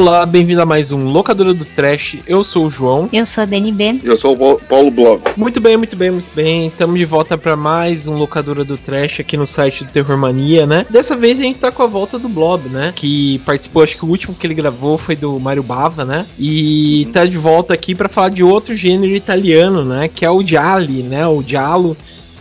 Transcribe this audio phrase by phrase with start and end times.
[0.00, 2.16] Olá, bem-vindo a mais um Locadora do Trash.
[2.26, 3.06] Eu sou o João.
[3.12, 4.00] Eu sou a DNB.
[4.02, 5.20] Eu sou o Paulo Blog.
[5.36, 6.68] Muito bem, muito bem, muito bem.
[6.68, 10.64] Estamos de volta para mais um Locadora do Trash aqui no site do Terror Mania,
[10.64, 10.86] né?
[10.88, 12.94] Dessa vez a gente tá com a volta do Blob, né?
[12.96, 16.24] Que participou, acho que o último que ele gravou foi do Mario Bava, né?
[16.38, 20.08] E tá de volta aqui para falar de outro gênero italiano, né?
[20.08, 21.26] Que é o Gialli, né?
[21.26, 21.94] O Giallo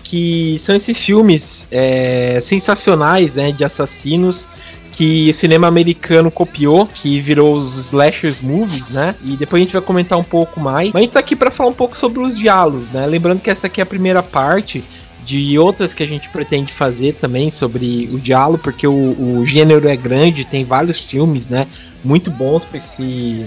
[0.09, 4.49] que são esses filmes é, sensacionais, né, de assassinos
[4.91, 9.15] que o cinema americano copiou, que virou os slashers movies, né?
[9.23, 10.91] E depois a gente vai comentar um pouco mais.
[10.93, 13.05] Mas a gente tá aqui para falar um pouco sobre os diálogos, né?
[13.05, 14.83] Lembrando que essa aqui é a primeira parte
[15.23, 19.87] de outras que a gente pretende fazer também sobre o diálogo, porque o, o gênero
[19.87, 21.67] é grande, tem vários filmes, né?
[22.03, 23.45] Muito bons para esse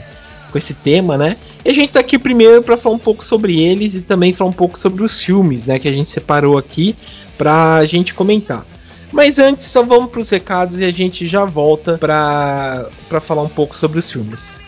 [0.52, 1.36] com esse tema, né?
[1.64, 4.50] E a gente tá aqui primeiro para falar um pouco sobre eles e também falar
[4.50, 6.94] um pouco sobre os filmes, né, que a gente separou aqui
[7.38, 8.66] pra gente comentar.
[9.12, 12.88] Mas antes, só vamos para os recados e a gente já volta para
[13.20, 14.62] falar um pouco sobre os filmes.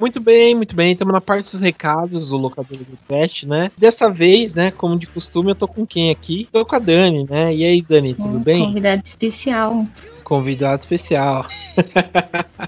[0.00, 0.92] Muito bem, muito bem.
[0.92, 3.70] Estamos na parte dos recados do locador do teste, né?
[3.76, 6.48] Dessa vez, né, como de costume, eu tô com quem aqui?
[6.52, 7.54] Tô com a Dani, né?
[7.54, 8.64] E aí, Dani, tudo um bem?
[8.64, 9.86] Convidado especial.
[10.22, 11.44] Convidado especial.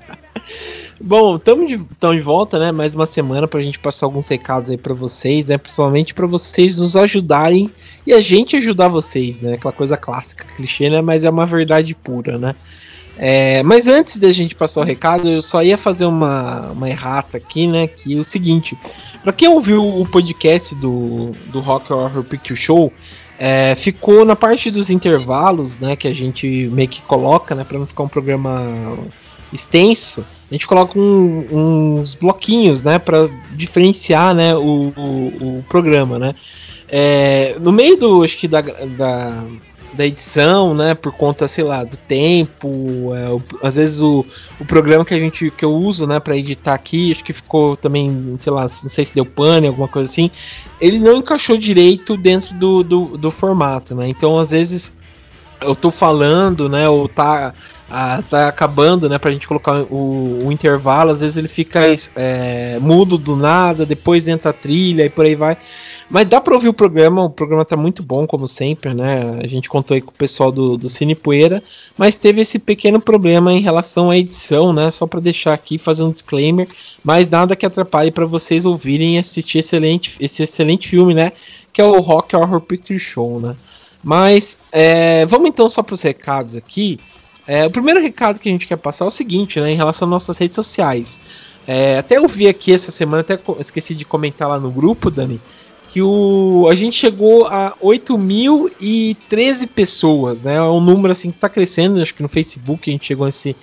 [1.03, 2.73] Bom, estamos de, de volta, né?
[2.73, 5.57] Mais uma semana para a gente passar alguns recados aí para vocês, né?
[5.57, 7.71] Principalmente para vocês nos ajudarem
[8.07, 9.55] e a gente ajudar vocês, né?
[9.55, 11.01] Aquela coisa clássica, clichê, né?
[11.01, 12.55] Mas é uma verdade pura, né?
[13.23, 17.37] É, mas antes da gente passar o recado, eu só ia fazer uma, uma errata
[17.37, 17.87] aqui, né?
[17.87, 18.79] Que é o seguinte:
[19.23, 22.91] para quem ouviu o podcast do, do Rock Horror Picture Show,
[23.39, 25.97] é, ficou na parte dos intervalos, né?
[25.97, 27.63] Que a gente meio que coloca, né?
[27.63, 28.97] Para não ficar um programa
[29.53, 32.99] extenso, a gente coloca um, uns bloquinhos, né?
[32.99, 34.55] Para diferenciar, né?
[34.55, 36.35] O, o, o programa, né?
[36.89, 39.45] É, no meio do, acho que da, da
[39.93, 40.95] da edição, né?
[40.95, 43.13] Por conta, sei lá, do tempo.
[43.15, 44.25] É, o, às vezes o,
[44.59, 47.77] o programa que a gente que eu uso, né, para editar aqui, acho que ficou
[47.77, 50.31] também, sei lá, não sei se deu pane, alguma coisa assim.
[50.81, 54.09] Ele não encaixou direito dentro do, do, do formato, né?
[54.09, 54.95] Então, às vezes
[55.63, 57.53] eu tô falando, né, ou tá
[58.29, 61.81] tá acabando, né, pra gente colocar o, o intervalo, às vezes ele fica
[62.15, 65.57] é, mudo do nada, depois entra a trilha e por aí vai.
[66.11, 69.39] Mas dá pra ouvir o programa, o programa tá muito bom, como sempre, né?
[69.41, 71.63] A gente contou aí com o pessoal do, do Cine Poeira,
[71.97, 74.91] mas teve esse pequeno problema em relação à edição, né?
[74.91, 76.67] Só para deixar aqui, fazer um disclaimer,
[77.05, 81.31] mas nada que atrapalhe para vocês ouvirem e assistir excelente, esse excelente filme, né?
[81.73, 83.55] Que é o Rock Horror Picture Show, né?
[84.03, 86.99] Mas é, vamos então só para os recados aqui.
[87.47, 89.71] É, o primeiro recado que a gente quer passar é o seguinte, né?
[89.71, 91.21] Em relação às nossas redes sociais.
[91.69, 95.41] É, até eu vi aqui essa semana, até esqueci de comentar lá no grupo, Dani
[95.91, 100.55] que o, a gente chegou a 8.013 pessoas, né?
[100.55, 103.57] É um número assim que está crescendo, acho que no Facebook a gente chegou nesse,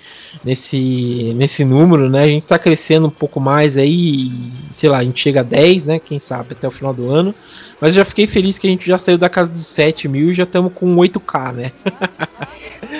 [0.44, 2.24] nesse, nesse número, né?
[2.24, 4.30] A gente está crescendo um pouco mais aí,
[4.70, 5.98] sei lá, a gente chega a 10, né?
[5.98, 7.34] Quem sabe até o final do ano.
[7.80, 10.30] Mas eu já fiquei feliz que a gente já saiu da casa dos 7 mil
[10.30, 11.72] e já estamos com 8k, né?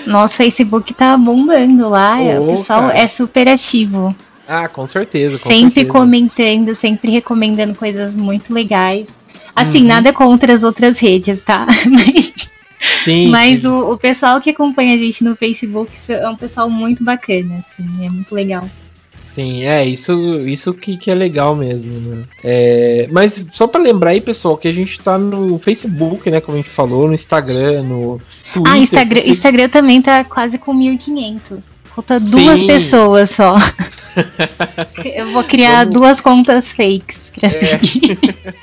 [0.07, 2.99] Nosso Facebook tá bombando lá, oh, o pessoal cara.
[2.99, 4.17] é super ativo.
[4.49, 5.39] Ah, com certeza.
[5.39, 5.93] Com sempre certeza.
[5.93, 9.21] comentando, sempre recomendando coisas muito legais.
[9.55, 9.89] Assim, uhum.
[9.89, 11.67] nada contra as outras redes, tá?
[13.05, 13.67] Sim, Mas sim.
[13.67, 18.07] O, o pessoal que acompanha a gente no Facebook é um pessoal muito bacana, assim,
[18.07, 18.69] é muito legal.
[19.19, 20.13] Sim, é, isso,
[20.47, 22.25] isso que, que é legal mesmo, né?
[22.45, 26.57] É, mas só para lembrar aí, pessoal, que a gente tá no Facebook, né, como
[26.57, 28.21] a gente falou, no Instagram, no
[28.53, 28.73] Twitter.
[28.73, 29.33] Ah, Instagram, vocês...
[29.33, 31.65] Instagram também tá quase com 1.500.
[31.99, 32.67] Falta duas Sim.
[32.69, 33.57] pessoas só.
[35.05, 35.95] Eu vou criar Vamos...
[35.95, 37.51] duas contas fakes pra é.
[37.51, 38.17] seguir.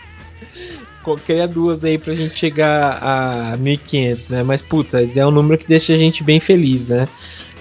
[1.23, 4.41] Criar duas aí pra gente chegar a 1500, né?
[4.41, 7.07] Mas, puta, é um número que deixa a gente bem feliz, né?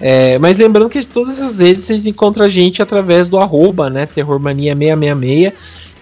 [0.01, 4.07] É, mas lembrando que todas essas redes vocês encontram a gente através do arroba, né?
[4.07, 5.53] Terrormania666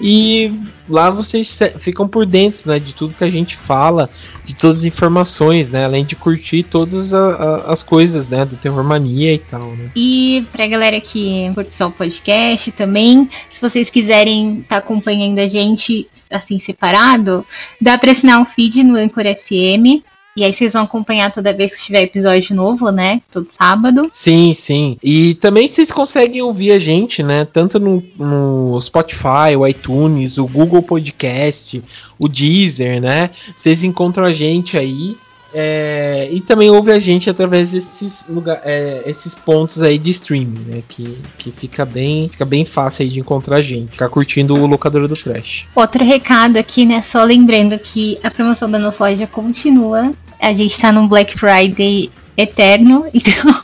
[0.03, 0.51] e
[0.89, 4.11] lá vocês ficam por dentro, né, de tudo que a gente fala,
[4.45, 8.57] de todas as informações, né, além de curtir todas a, a, as coisas, né, do
[8.57, 9.91] Terror Mania e tal, né.
[9.95, 15.39] E pra galera que curte só o podcast também, se vocês quiserem estar tá acompanhando
[15.39, 17.47] a gente assim separado,
[17.81, 20.03] dá para assinar o feed no Anchor FM.
[20.35, 23.21] E aí vocês vão acompanhar toda vez que tiver episódio novo, né?
[23.31, 24.09] Todo sábado.
[24.11, 24.97] Sim, sim.
[25.03, 27.45] E também vocês conseguem ouvir a gente, né?
[27.45, 31.85] Tanto no, no Spotify, o iTunes, o Google Podcast,
[32.19, 33.31] o Deezer, né?
[33.55, 35.17] Vocês encontram a gente aí.
[35.55, 40.65] É, e também ouve a gente através desses lugar, é, esses pontos aí de streaming,
[40.67, 40.83] né?
[40.89, 44.67] Que, que fica bem fica bem fácil aí de encontrar a gente, ficar curtindo o
[44.67, 45.67] locador do Trash.
[45.75, 47.03] Outro recado aqui, né?
[47.03, 50.15] Só lembrando que a promoção da nossa loja continua.
[50.43, 53.55] A gente tá num Black Friday eterno, então.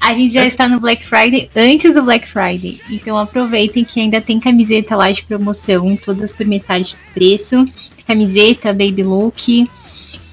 [0.00, 2.80] A gente já está no Black Friday antes do Black Friday.
[2.90, 7.66] Então aproveitem que ainda tem camiseta lá de promoção, todas por metade do preço.
[8.06, 9.68] Camiseta, baby look.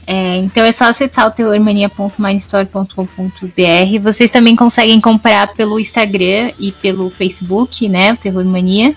[0.05, 4.01] É, então é só acessar o terrormania.mindstore.com.br.
[4.01, 8.13] Vocês também conseguem comprar pelo Instagram e pelo Facebook, né?
[8.13, 8.93] O Terror Mania.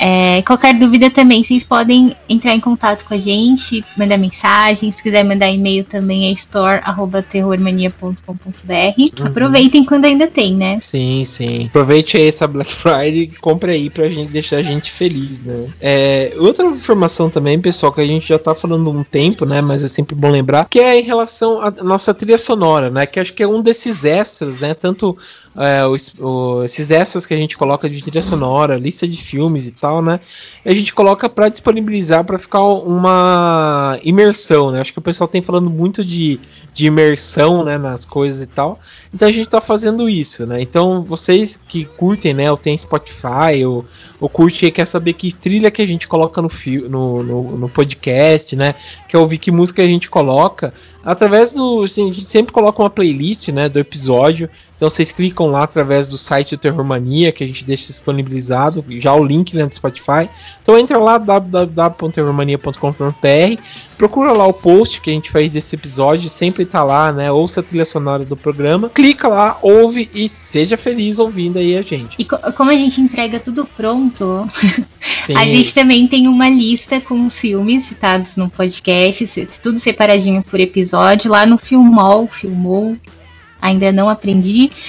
[0.00, 5.02] É, qualquer dúvida também, vocês podem entrar em contato com a gente, mandar mensagem, se
[5.02, 8.22] quiser mandar e-mail também é store.terrormania.com.br.
[8.98, 9.26] Uhum.
[9.26, 10.78] Aproveitem quando ainda tem, né?
[10.80, 11.66] Sim, sim.
[11.66, 15.68] Aproveite aí essa Black Friday e compre aí pra gente deixar a gente feliz, né?
[15.80, 19.60] É, outra informação também, pessoal, que a gente já tá falando há um tempo, né?
[19.60, 23.04] Mas é sempre bom lembrar, que é em relação à nossa trilha sonora, né?
[23.06, 24.74] Que acho que é um desses extras, né?
[24.74, 25.18] Tanto
[25.58, 29.66] é, os, o, esses extras que a gente coloca de trilha sonora, lista de filmes
[29.66, 30.20] e tal, né?
[30.64, 34.80] E a gente coloca para disponibilizar para ficar uma imersão, né?
[34.80, 36.38] Acho que o pessoal tem falando muito de,
[36.72, 38.78] de imersão, né, nas coisas e tal.
[39.12, 40.62] Então a gente tá fazendo isso, né?
[40.62, 43.84] Então vocês que curtem, né, ou tem Spotify, ou,
[44.20, 46.48] ou curte e quer saber que trilha que a gente coloca no,
[46.88, 48.76] no, no, no podcast, né?
[49.08, 50.72] Quer ouvir que música a gente coloca,
[51.04, 51.82] através do.
[51.82, 54.48] Assim, a gente sempre coloca uma playlist né, do episódio.
[54.78, 58.84] Então vocês clicam lá através do site do Terror Mania, que a gente deixa disponibilizado,
[58.90, 60.30] já o link né, do Spotify.
[60.62, 63.60] Então entra lá www.terrormania.com.br,
[63.98, 67.32] procura lá o post que a gente fez desse episódio, sempre tá lá, né?
[67.32, 71.82] Ouça a trilha sonora do programa, clica lá, ouve e seja feliz ouvindo aí a
[71.82, 72.14] gente.
[72.16, 74.48] E co como a gente entrega tudo pronto,
[75.34, 80.60] a gente também tem uma lista com os filmes citados no podcast, tudo separadinho por
[80.60, 82.96] episódio, lá no Filmol, Filmou,
[83.60, 84.70] ainda não aprendi.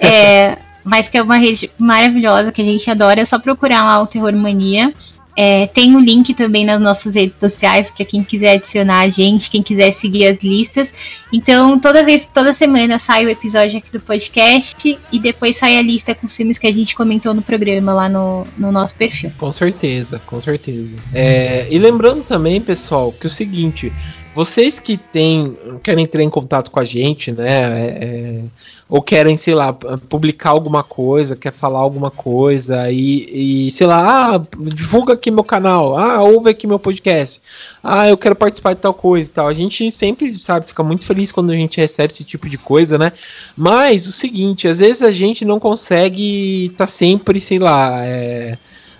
[0.00, 3.20] É, mas que é uma rede maravilhosa que a gente adora.
[3.20, 4.94] É só procurar lá o Terror Mania.
[5.40, 9.08] É, tem o um link também nas nossas redes sociais para quem quiser adicionar a
[9.08, 10.92] gente, quem quiser seguir as listas.
[11.32, 15.82] Então, toda vez, toda semana sai o episódio aqui do podcast e depois sai a
[15.82, 19.30] lista com os filmes que a gente comentou no programa lá no, no nosso perfil.
[19.38, 20.96] Com certeza, com certeza.
[21.14, 23.92] É, e lembrando também, pessoal, que é o seguinte,
[24.38, 27.48] vocês que tem, querem entrar em contato com a gente, né?
[27.48, 28.42] É, é
[28.88, 34.36] ou querem, sei lá, publicar alguma coisa, quer falar alguma coisa e, e, sei lá,
[34.36, 34.42] ah,
[34.72, 37.42] divulga aqui meu canal, ah, ouve aqui meu podcast,
[37.84, 39.48] ah, eu quero participar de tal coisa e tal.
[39.48, 42.96] A gente sempre, sabe, fica muito feliz quando a gente recebe esse tipo de coisa,
[42.96, 43.12] né?
[43.54, 48.56] Mas o seguinte, às vezes a gente não consegue estar tá sempre, sei lá, é,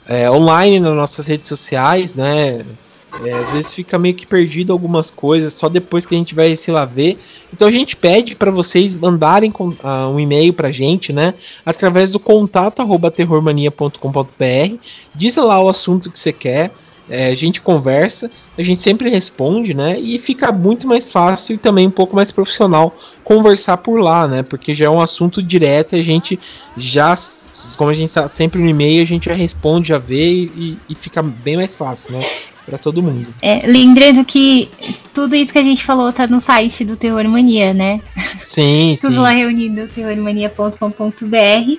[0.06, 2.58] é, online nas nossas redes sociais, né?
[3.24, 6.54] É, às vezes fica meio que perdido algumas coisas, só depois que a gente vai,
[6.54, 7.18] sei lá, ver.
[7.52, 11.34] Então a gente pede para vocês mandarem uh, um e-mail pra gente, né?
[11.64, 14.76] Através do contato arroba terrormania.com.br.
[15.14, 16.70] Diz lá o assunto que você quer.
[17.10, 19.98] É, a gente conversa, a gente sempre responde, né?
[19.98, 22.94] E fica muito mais fácil e também um pouco mais profissional
[23.24, 24.42] conversar por lá, né?
[24.42, 26.38] Porque já é um assunto direto a gente
[26.76, 27.14] já,
[27.78, 30.94] como a gente está sempre no e-mail, a gente já responde, já vê e, e
[30.94, 32.26] fica bem mais fácil, né?
[32.68, 33.34] Para todo mundo.
[33.40, 34.68] É, lembrando que
[35.14, 38.00] tudo isso que a gente falou tá no site do Terror Mania, né?
[38.44, 39.20] Sim, tudo sim.
[39.20, 41.76] lá reunido, terrormania.com.br.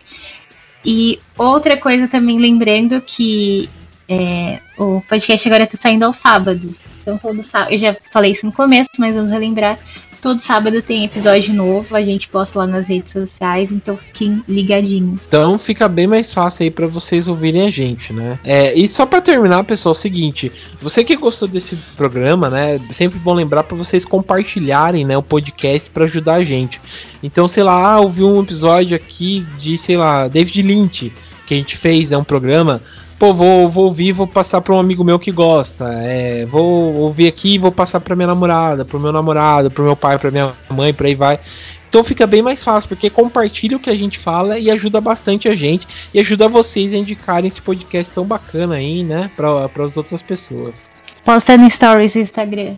[0.84, 3.70] E outra coisa também lembrando que
[4.08, 6.80] é, o podcast agora tá saindo aos sábados.
[7.02, 9.78] Então todo sábado, eu já falei isso no começo, mas vamos relembrar.
[10.22, 15.26] Todo sábado tem episódio novo, a gente posta lá nas redes sociais, então fiquem ligadinhos.
[15.26, 18.38] Então fica bem mais fácil aí para vocês ouvirem a gente, né?
[18.44, 22.80] É, e só para terminar, pessoal, é o seguinte: você que gostou desse programa, né?
[22.92, 26.82] Sempre bom lembrar para vocês compartilharem, né, o podcast para ajudar a gente.
[27.24, 31.12] Então, sei lá, ah, ouvi um episódio aqui de, sei lá, David Lynch
[31.50, 32.80] que a gente fez, é né, um programa
[33.20, 35.94] pô, vou, vou ouvir vou passar para um amigo meu que gosta.
[36.02, 39.96] É, vou ouvir aqui e vou passar para minha namorada, pro meu namorado, pro meu
[39.96, 41.40] pai, pra minha mãe, por aí vai.
[41.90, 45.50] Então fica bem mais fácil, porque compartilha o que a gente fala e ajuda bastante
[45.50, 49.98] a gente e ajuda vocês a indicarem esse podcast tão bacana aí, né, para as
[49.98, 50.94] outras pessoas.
[51.26, 52.76] Posta no Stories do Instagram.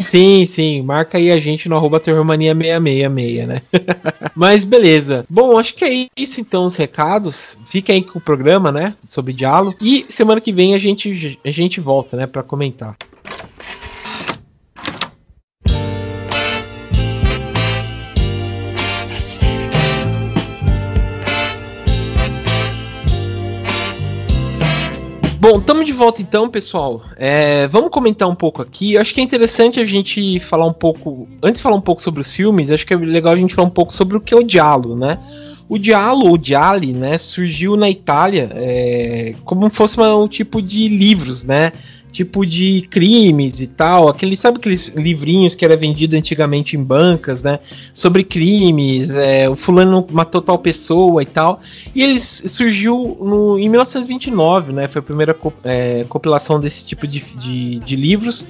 [0.00, 0.82] Sim, sim.
[0.82, 3.62] Marca aí a gente no arroba terrormania666, né?
[4.34, 5.24] Mas beleza.
[5.28, 7.56] Bom, acho que é isso então os recados.
[7.66, 8.94] Fica aí com o programa, né?
[9.08, 9.76] Sobre diálogo.
[9.80, 12.26] E semana que vem a gente, a gente volta, né?
[12.26, 12.96] Pra comentar.
[25.40, 27.02] Bom, estamos de volta então, pessoal.
[27.16, 28.92] É, vamos comentar um pouco aqui.
[28.92, 31.26] Eu acho que é interessante a gente falar um pouco.
[31.42, 33.68] Antes de falar um pouco sobre os filmes, acho que é legal a gente falar
[33.68, 35.18] um pouco sobre o que é o Diallo, né?
[35.66, 40.88] O Diallo, o Diali, né, surgiu na Itália é, como fosse uma, um tipo de
[40.88, 41.72] livros, né?
[42.10, 44.08] Tipo de crimes e tal.
[44.08, 47.58] Aquele, sabe aqueles livrinhos que era vendido antigamente em bancas, né?
[47.94, 51.60] Sobre crimes, é, o fulano matou tal pessoa e tal.
[51.94, 54.88] E ele surgiu no, em 1929, né?
[54.88, 58.46] Foi a primeira é, compilação desse tipo de, de, de, livros.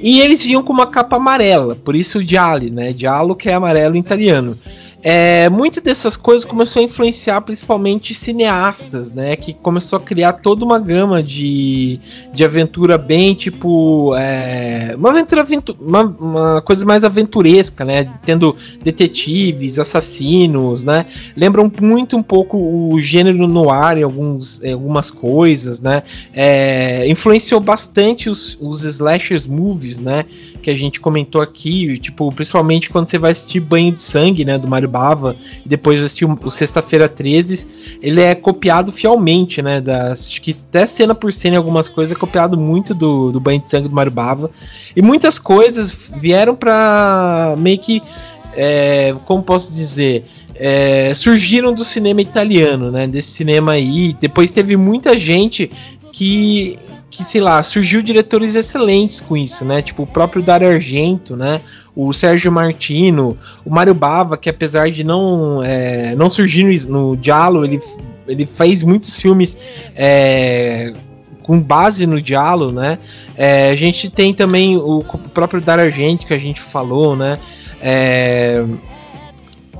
[0.00, 2.92] E eles vinham com uma capa amarela, por isso o Gialli, né?
[2.96, 4.58] Giallo que é amarelo em italiano.
[5.06, 9.36] É, muito dessas coisas começou a influenciar principalmente cineastas, né?
[9.36, 12.00] Que começou a criar toda uma gama de,
[12.32, 14.16] de aventura bem, tipo.
[14.16, 15.44] É, uma aventura
[15.78, 18.10] uma, uma, coisa mais aventuresca, né?
[18.24, 21.04] Tendo detetives, assassinos, né?
[21.36, 26.02] Lembram muito um pouco o gênero noir em, alguns, em algumas coisas, né?
[26.32, 30.24] É, influenciou bastante os, os slashers movies, né?
[30.64, 34.56] Que a gente comentou aqui, tipo, principalmente quando você vai assistir Banho de Sangue, né?
[34.56, 39.78] Do Mario Bava, e depois assistiu o Sexta-feira 13, ele é copiado fielmente, né?
[39.78, 43.38] Das, acho que até cena por cena em algumas coisas é copiado muito do, do
[43.38, 44.50] Banho de Sangue do Mario Bava.
[44.96, 48.02] E muitas coisas vieram para meio que.
[48.56, 50.24] É, como posso dizer?
[50.54, 53.06] É, surgiram do cinema italiano, né?
[53.06, 54.16] Desse cinema aí.
[54.18, 55.70] Depois teve muita gente
[56.10, 56.78] que
[57.14, 59.80] que, sei lá, surgiu diretores excelentes com isso, né?
[59.80, 61.60] Tipo o próprio Dario Argento, né?
[61.94, 67.64] O Sérgio Martino, o Mário Bava, que apesar de não, é, não surgir no, no
[67.64, 67.78] ele,
[68.26, 69.56] ele fez muitos filmes
[69.94, 70.92] é,
[71.44, 72.98] com base no Diallo, né?
[73.36, 77.38] É, a gente tem também o, o próprio Dario Argento, que a gente falou, né?
[77.80, 78.64] É,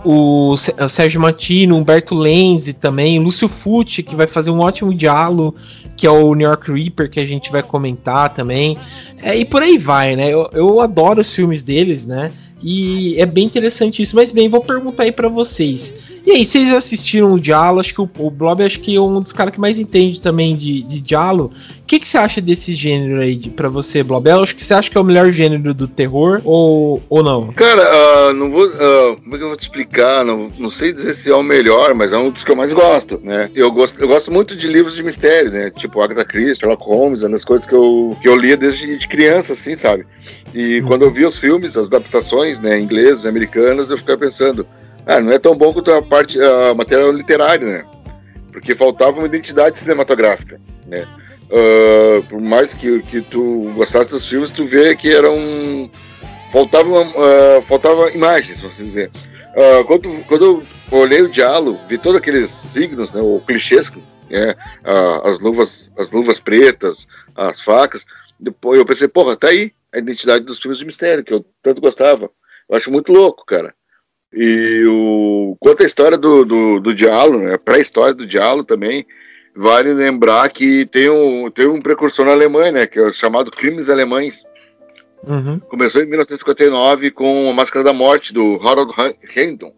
[0.04, 5.54] o Sérgio Martino, Humberto Lenzi também, Lúcio Fucci, que vai fazer um ótimo diálogo
[5.96, 8.76] que é o New York Reaper, que a gente vai comentar também.
[9.22, 10.28] É, e por aí vai, né?
[10.28, 12.32] Eu, eu adoro os filmes deles, né?
[12.62, 14.16] E é bem interessante isso.
[14.16, 15.94] Mas bem, vou perguntar aí para vocês.
[16.26, 17.80] E aí, vocês assistiram o Diallo?
[17.80, 20.56] Acho que o, o Blob acho que é um dos caras que mais entende também
[20.56, 21.52] de, de Diallo.
[21.82, 24.26] O que, que você acha desse gênero aí de, pra você, Blob?
[24.26, 27.52] Eu acho que você acha que é o melhor gênero do terror ou, ou não?
[27.52, 28.66] Cara, uh, não vou.
[28.68, 30.24] Uh, como é que eu vou te explicar?
[30.24, 32.72] Não, não sei dizer se é o melhor, mas é um dos que eu mais
[32.72, 33.50] gosto, né?
[33.54, 35.70] Eu gosto, eu gosto muito de livros de mistério, né?
[35.70, 39.08] Tipo Agatha Christie, Sherlock Holmes, uma das coisas que eu, que eu lia desde de
[39.08, 40.06] criança, assim, sabe?
[40.54, 40.86] E uhum.
[40.86, 44.66] quando eu vi os filmes, as adaptações, né, inglesas, americanas, eu ficava pensando,
[45.06, 47.86] ah, não é tão bom quanto a parte, a matéria literária, né?
[48.52, 51.06] Porque faltava uma identidade cinematográfica, né?
[51.44, 55.90] Uh, por mais que, que tu gostasse dos filmes, tu vê que era um.
[56.50, 59.10] Faltava, uh, faltava imagens, vamos dizer.
[59.54, 64.54] Uh, quando, quando eu olhei o diálogo, vi todos aqueles signos, né, o clichêsco, né,
[65.22, 67.06] as, luvas, as luvas pretas,
[67.36, 68.04] as facas.
[68.40, 71.80] Depois eu pensei, porra, tá aí a identidade dos filmes de mistério, que eu tanto
[71.80, 72.30] gostava.
[72.68, 73.74] Eu acho muito louco, cara.
[74.34, 79.06] E o, quanto à história do, do, do Diallo, né, a pré-história do Diallo também,
[79.54, 83.50] vale lembrar que tem um, tem um precursor na Alemanha, né, que é o chamado
[83.50, 84.42] Crimes Alemães.
[85.22, 85.60] Uhum.
[85.60, 88.92] Começou em 1959 com a Máscara da Morte, do Harold
[89.36, 89.72] Heindon.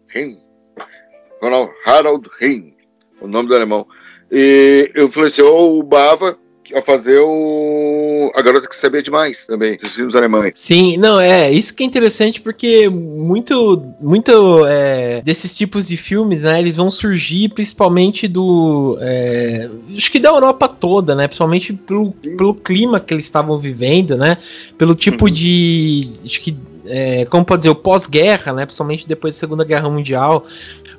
[1.85, 2.75] Harold Hein,
[3.21, 3.87] o nome do alemão.
[4.31, 6.37] E influenciou o Bava
[6.75, 10.53] a fazer o A Garota que Sabia Demais também, esses filmes alemães.
[10.55, 16.41] Sim, não, é, isso que é interessante porque muito, muito é, desses tipos de filmes,
[16.41, 22.11] né, eles vão surgir principalmente do, é, acho que da Europa toda, né, principalmente pelo,
[22.11, 24.37] pelo clima que eles estavam vivendo, né,
[24.77, 25.31] pelo tipo uhum.
[25.31, 29.89] de, acho que, é, como pode dizer, o pós-guerra, né, principalmente depois da Segunda Guerra
[29.89, 30.45] Mundial,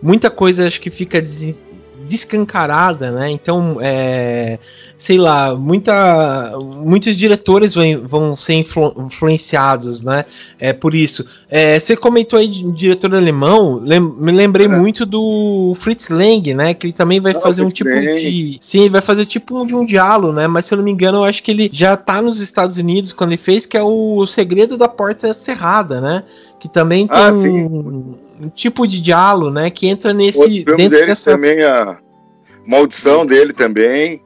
[0.03, 1.63] muita coisa acho que fica des,
[2.07, 4.59] descancarada, né, então, é
[4.99, 10.25] sei lá, muita, muitos diretores vão, vão ser influ, influenciados, né?
[10.59, 11.25] É por isso.
[11.49, 14.69] É, você comentou aí de um diretor alemão, lem, me lembrei é.
[14.69, 16.75] muito do Fritz Lang, né?
[16.75, 18.17] Que ele também vai ah, fazer um tipo Lang.
[18.17, 18.59] de.
[18.61, 20.49] Sim, vai fazer tipo de um diálogo, né?
[20.49, 23.13] Mas se eu não me engano, eu acho que ele já tá nos Estados Unidos
[23.13, 26.25] quando ele fez, que é o Segredo da Porta Cerrada, né?
[26.59, 29.71] Que também tem ah, um, um, tipo de diálogo, né?
[29.71, 30.41] Que entra nesse.
[30.41, 31.31] Outro dentro dessa...
[31.31, 31.99] também a
[32.67, 34.21] maldição dele também.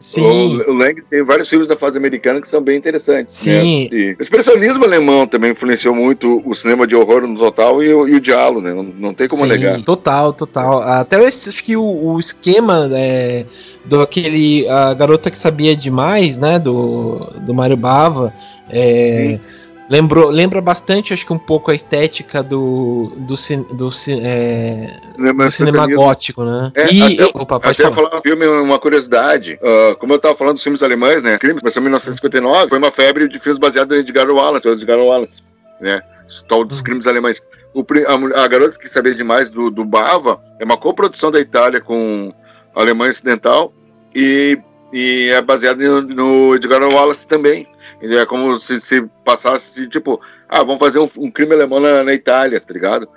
[0.00, 0.22] Sim.
[0.66, 3.44] O, o Lang tem vários filmes da fase americana que são bem interessantes.
[3.44, 3.60] Né?
[3.60, 3.88] Sim.
[3.92, 4.16] Né?
[4.18, 8.14] o expressionismo alemão também influenciou muito o cinema de horror no total e, o, e
[8.14, 8.72] o diálogo, né?
[8.72, 9.80] Não, não tem como Sim, negar.
[9.82, 10.80] Total, total.
[10.80, 13.44] Até acho que o, o esquema é,
[13.84, 16.58] do aquele a garota que sabia demais, né?
[16.58, 18.32] Do, do Mario Bava.
[18.70, 19.38] É,
[19.90, 23.34] Lembrou, lembra bastante, acho que um pouco a estética do, do,
[23.74, 23.88] do,
[24.22, 25.00] é,
[25.32, 26.70] do cinema gótico, né?
[26.76, 28.16] É, e, até, opa, pode até falar.
[28.16, 31.36] um filme, uma curiosidade, uh, como eu estava falando dos filmes alemães, né?
[31.38, 35.42] Crime começou em 1959, foi uma febre de filmes baseados em Edgar Wallace, Edgar Wallace,
[35.80, 36.00] né?
[36.48, 36.84] Tal dos uhum.
[36.84, 37.42] crimes alemães.
[37.74, 41.80] O, a, a, Garota que Sabia Demais do, do Bava é uma coprodução da Itália
[41.80, 42.32] com
[42.76, 43.72] a Alemanha Ocidental
[44.14, 44.56] e,
[44.92, 47.66] e é baseado no, no Edgar Wallace também.
[48.02, 52.14] É como se, se passasse, tipo, ah, vamos fazer um, um crime alemão na, na,
[52.14, 53.08] Itália, tá ligado?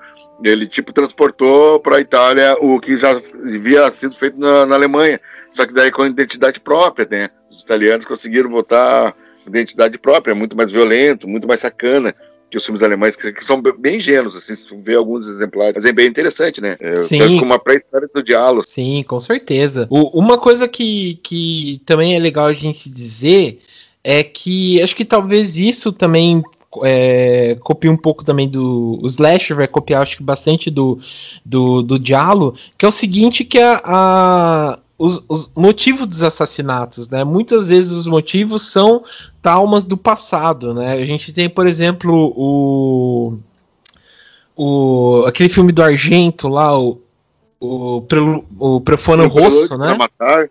[0.44, 5.20] Ele, tipo, transportou para a Itália o que já havia sido feito na, na, Alemanha,
[5.54, 7.30] só que daí com identidade própria, né?
[7.50, 9.16] Os italianos conseguiram botar
[9.48, 12.14] identidade própria, muito mais violento, muito mais sacana
[12.54, 15.86] que os filmes alemães, que, que são bem ingênuos, assim, se vê alguns exemplares, mas
[15.86, 16.78] é bem interessante, né?
[16.80, 17.40] É, Sim.
[17.40, 18.64] Com uma pré-história do diálogo.
[18.64, 19.88] Sim, com certeza.
[19.90, 23.60] O, uma coisa que, que também é legal a gente dizer
[24.04, 26.44] é que acho que talvez isso também
[26.84, 29.00] é, copia um pouco também do.
[29.02, 31.00] O Slasher vai copiar, acho que bastante do,
[31.46, 37.10] do, do Diallo, que é o seguinte: que a, a os, os, motivos dos assassinatos,
[37.10, 37.24] né?
[37.24, 39.04] Muitas vezes os motivos são
[39.42, 40.94] traumas do passado, né?
[40.94, 43.38] A gente tem, por exemplo, o.
[44.56, 47.00] o aquele filme do Argento lá, o.
[47.66, 48.04] O,
[48.60, 49.94] o Profundo Rosso, né?
[49.94, 50.50] Matar,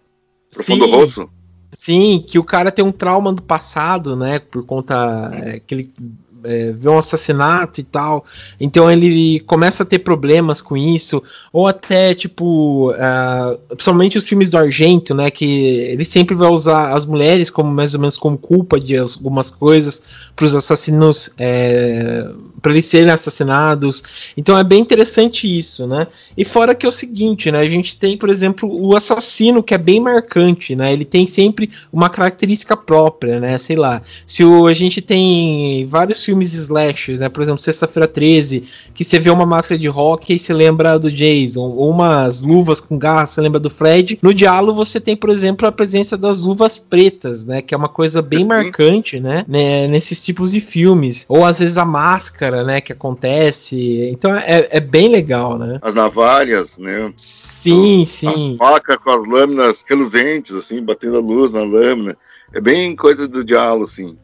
[0.51, 1.29] Profundo Rosso.
[1.75, 4.39] Sim, que o cara tem um trauma do passado, né?
[4.39, 5.95] Por conta é, que ele
[6.45, 8.25] é, vê um assassinato e tal.
[8.61, 11.23] Então ele começa a ter problemas com isso.
[11.53, 15.31] Ou até, tipo, uh, principalmente os filmes do Argento, né?
[15.31, 15.45] Que
[15.91, 20.03] ele sempre vai usar as mulheres como mais ou menos como culpa de algumas coisas
[20.35, 22.27] para os assassinos, é,
[22.61, 24.03] para eles serem assassinados.
[24.37, 26.07] Então é bem interessante isso, né?
[26.37, 27.61] E fora que é o seguinte, né?
[27.61, 30.93] A gente tem, por exemplo, o assassino que é bem marcante, né?
[30.93, 33.59] Ele tem sempre uma característica própria, né?
[33.59, 37.29] Sei lá, se o, a gente tem vários filmes slashers, né?
[37.29, 41.11] Por exemplo, Sexta-feira 13, que você vê uma máscara de rock e você lembra do
[41.11, 44.19] Jason, ou umas luvas com garra, você lembra do Fred.
[44.23, 47.61] No diálogo você tem, por exemplo, a presença das luvas pretas, né?
[47.61, 49.45] Que é uma coisa bem marcante, né?
[49.49, 49.87] né?
[49.89, 51.25] Nesses tipos de filmes.
[51.29, 52.81] Ou às vezes a máscara, né?
[52.81, 54.09] Que acontece.
[54.11, 55.79] Então é, é bem legal, né?
[55.83, 57.13] As navalhas, né?
[57.17, 58.57] Sim, a, sim.
[58.61, 62.17] A faca com as lâminas reluzentes, assim, batendo a luz na lâmina.
[62.53, 64.17] É bem coisa do diálogo, assim.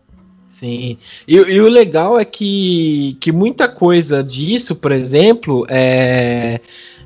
[0.58, 0.98] Sim.
[1.28, 6.60] E, e, o legal é que, que muita coisa disso, por exemplo, é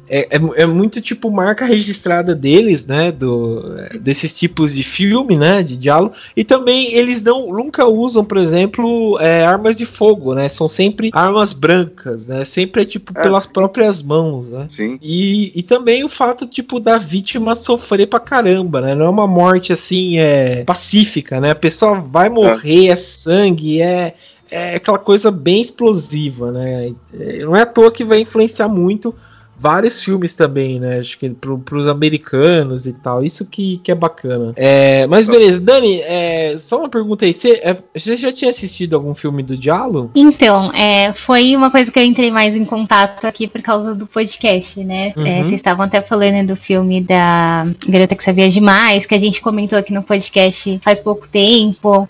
[0.08, 3.12] é, é, é, muito tipo marca registrada deles, né?
[3.12, 3.62] Do,
[4.00, 5.62] desses tipos de filme, né?
[5.62, 6.14] De diálogo.
[6.36, 10.48] E também eles não nunca usam, por exemplo, é, armas de fogo, né?
[10.48, 12.44] São sempre armas brancas, né?
[12.44, 13.50] Sempre é tipo é, pelas sim.
[13.50, 14.66] próprias mãos, né?
[14.68, 14.98] Sim.
[15.00, 18.94] E, e também o fato, tipo, da vítima sofrer pra caramba, né?
[18.94, 21.52] Não é uma morte assim, é pacífica, né?
[21.52, 24.14] A pessoa vai morrer, é sangue, é
[24.50, 26.92] é aquela coisa bem explosiva, né?
[27.40, 29.14] Não é à toa que vai influenciar muito
[29.62, 30.98] vários filmes também, né?
[30.98, 33.22] Acho que pro, pros americanos e tal.
[33.22, 34.52] Isso que, que é bacana.
[34.56, 37.32] É, mas beleza, Dani, é, só uma pergunta aí.
[37.32, 40.10] Você, é, você já tinha assistido algum filme do Diallo?
[40.16, 44.04] Então, é, foi uma coisa que eu entrei mais em contato aqui por causa do
[44.04, 45.12] podcast, né?
[45.16, 45.44] É, uhum.
[45.44, 49.78] vocês estavam até falando do filme da Garota que Sabia Demais, que a gente comentou
[49.78, 52.08] aqui no podcast faz pouco tempo.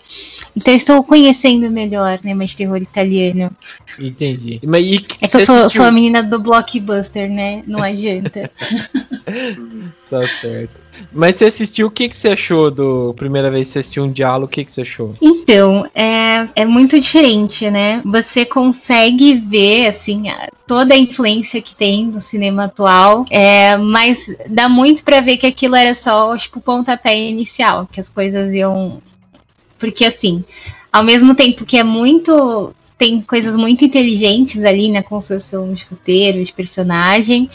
[0.55, 2.33] Então, estou conhecendo melhor, né?
[2.33, 3.51] Mais terror italiano.
[3.99, 4.59] Entendi.
[4.65, 7.42] Mas, e, é que eu sou, sou a menina do blockbuster, né?
[7.43, 7.63] Né?
[7.67, 8.49] Não adianta.
[10.09, 10.81] tá certo.
[11.11, 14.11] Mas você assistiu, o que, que você achou do primeira vez que você assistiu um
[14.11, 14.45] diálogo?
[14.45, 15.15] O que, que você achou?
[15.21, 18.01] Então, é, é muito diferente, né?
[18.05, 20.23] Você consegue ver, assim,
[20.65, 25.47] toda a influência que tem no cinema atual, é, mas dá muito para ver que
[25.47, 29.01] aquilo era só, tipo, o pontapé inicial, que as coisas iam.
[29.79, 30.45] Porque, assim,
[30.91, 36.43] ao mesmo tempo que é muito tem coisas muito inteligentes ali na construção de roteiro,
[36.43, 37.49] de personagem.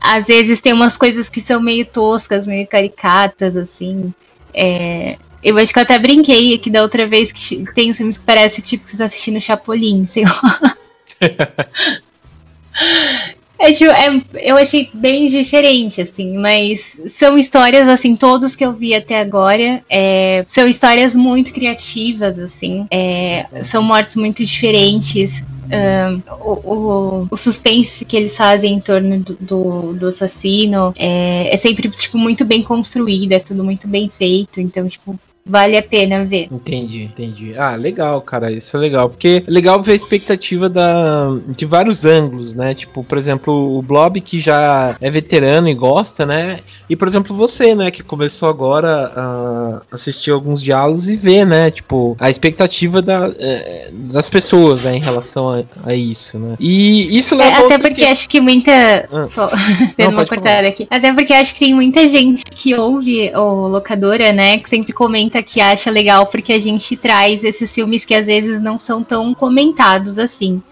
[0.00, 4.12] Às vezes tem umas coisas que são meio toscas, meio caricatas, assim.
[4.54, 5.16] É...
[5.42, 8.60] Eu acho que eu até brinquei aqui da outra vez que tem filmes que parece
[8.60, 10.76] tipo que você tá assistindo Chapolin, sei lá.
[13.58, 18.72] É, tipo, é, eu achei bem diferente, assim, mas são histórias, assim, todos que eu
[18.72, 25.42] vi até agora é, são histórias muito criativas, assim, é, são mortes muito diferentes.
[25.70, 31.52] Um, o, o, o, suspense que eles fazem em torno do, do, do assassino é,
[31.52, 35.18] é, sempre, tipo, muito bem construído, é tudo muito bem feito, então, tipo,
[35.48, 36.48] Vale a pena ver.
[36.52, 37.54] Entendi, entendi.
[37.56, 38.52] Ah, legal, cara.
[38.52, 39.08] Isso é legal.
[39.08, 42.74] Porque é legal ver a expectativa da, de vários ângulos, né?
[42.74, 46.58] Tipo, por exemplo, o Blob que já é veterano e gosta, né?
[46.88, 47.90] E, por exemplo, você, né?
[47.90, 51.70] Que começou agora a assistir alguns diálogos e ver, né?
[51.70, 54.96] Tipo, a expectativa da, é, das pessoas, né?
[54.96, 56.56] Em relação a, a isso, né?
[56.60, 58.04] E isso leva é, Até porque que...
[58.04, 58.70] acho que muita.
[59.10, 59.26] Ah.
[59.98, 60.86] Não, uma cortada aqui.
[60.90, 64.58] Até porque acho que tem muita gente que ouve o locadora, né?
[64.58, 68.60] Que sempre comenta que acha legal porque a gente traz esses filmes que às vezes
[68.60, 70.62] não são tão comentados assim.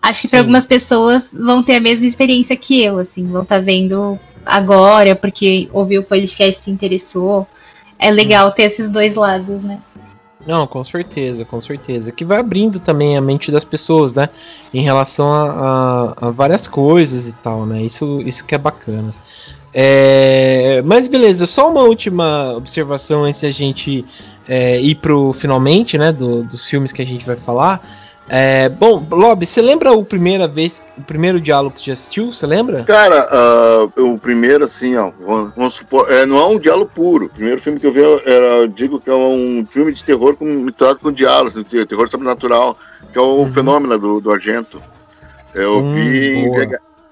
[0.00, 3.56] Acho que para algumas pessoas vão ter a mesma experiência que eu, assim, vão estar
[3.56, 7.46] tá vendo agora porque ouviu o podcast se interessou.
[7.98, 9.80] É legal ter esses dois lados, né?
[10.46, 12.12] Não, com certeza, com certeza.
[12.12, 14.28] Que vai abrindo também a mente das pessoas, né?
[14.72, 17.82] Em relação a, a, a várias coisas e tal, né?
[17.82, 19.12] Isso, isso que é bacana.
[19.78, 24.06] É, mas beleza, só uma última observação antes de a gente
[24.48, 27.86] é, ir pro finalmente, né, do, dos filmes que a gente vai falar.
[28.26, 32.32] É, bom, Lob, você lembra o primeira vez, o primeiro diálogo que você assistiu?
[32.32, 32.84] Você lembra?
[32.84, 33.28] Cara,
[33.94, 37.26] uh, o primeiro, assim, ó, vamos, vamos supor, é, não é um diálogo puro.
[37.26, 40.36] O primeiro filme que eu vi, era, eu digo que é um filme de terror
[40.36, 42.78] com, misturado com diálogo, terror sobrenatural,
[43.12, 43.52] que é o uhum.
[43.52, 44.80] Fenômeno do, do Argento.
[45.54, 46.50] Eu hum, vi em,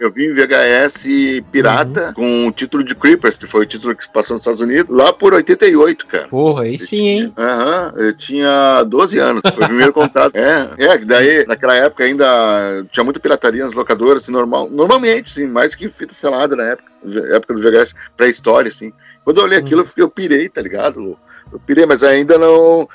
[0.04, 1.06] eu vi em VHS
[1.50, 2.14] pirata uhum.
[2.14, 5.12] com o título de Creepers, que foi o título que passou nos Estados Unidos, lá
[5.12, 6.28] por 88, cara.
[6.28, 7.32] Porra, aí sim, hein?
[7.38, 10.36] Aham, uhum, eu tinha 12 anos, foi o primeiro contato.
[10.36, 15.46] É, é, daí, naquela época ainda tinha muita pirataria nas locadoras, assim, normal, normalmente, sim,
[15.46, 16.90] mais que fita selada na época,
[17.32, 18.92] época do VHS, pré-história, assim.
[19.24, 19.88] Quando eu olhei aquilo, uhum.
[19.96, 21.18] eu pirei, tá ligado?
[21.52, 22.88] Eu pirei, mas ainda não...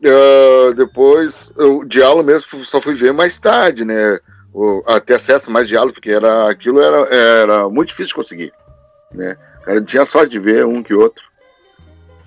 [0.00, 4.20] Uh, depois, o diálogo mesmo só fui ver mais tarde, né?
[4.86, 8.52] A ter acesso a mais diálogo, porque era, aquilo era, era muito difícil de conseguir.
[9.12, 9.36] Né?
[9.64, 11.24] Cara tinha sorte de ver um que outro.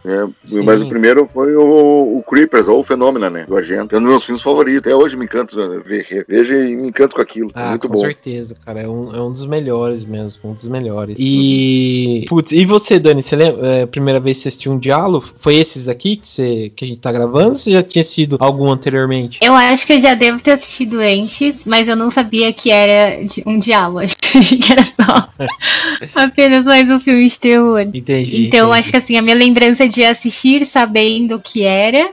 [0.04, 0.28] É,
[0.64, 3.46] mas o primeiro foi o, o, Creepers, ou o Fenômeno, né?
[3.48, 3.96] Do Argento.
[3.96, 4.80] É um dos meus filmes favoritos.
[4.80, 7.52] Até hoje me encanto ver, vejo e me encanto com aquilo.
[7.54, 8.02] Ah, muito com bom.
[8.02, 8.82] certeza, cara.
[8.82, 10.50] É um, é um dos melhores mesmo.
[10.50, 11.16] Um dos melhores.
[11.20, 12.26] E.
[12.28, 13.22] Putz, e você, Dani?
[13.22, 13.68] Você lembra?
[13.68, 15.26] É, a primeira vez que você assistiu um diálogo?
[15.38, 17.50] Foi esses aqui que, você, que a gente tá gravando?
[17.50, 19.40] Ou você já tinha sido algum anteriormente?
[19.42, 23.20] Eu acho que eu já devo ter assistido antes, mas eu não sabia que era
[23.46, 24.02] um diálogo.
[24.38, 27.82] Acho que era só apenas mais um filme de terror.
[27.82, 28.48] Entendi.
[28.48, 28.80] Então, entendi.
[28.80, 32.12] acho que assim, a minha lembrança de assistir sabendo o que era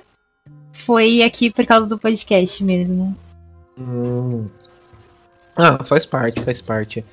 [0.72, 3.16] foi aqui por causa do podcast mesmo.
[3.78, 4.46] Hum.
[5.56, 7.04] Ah, faz parte, faz parte.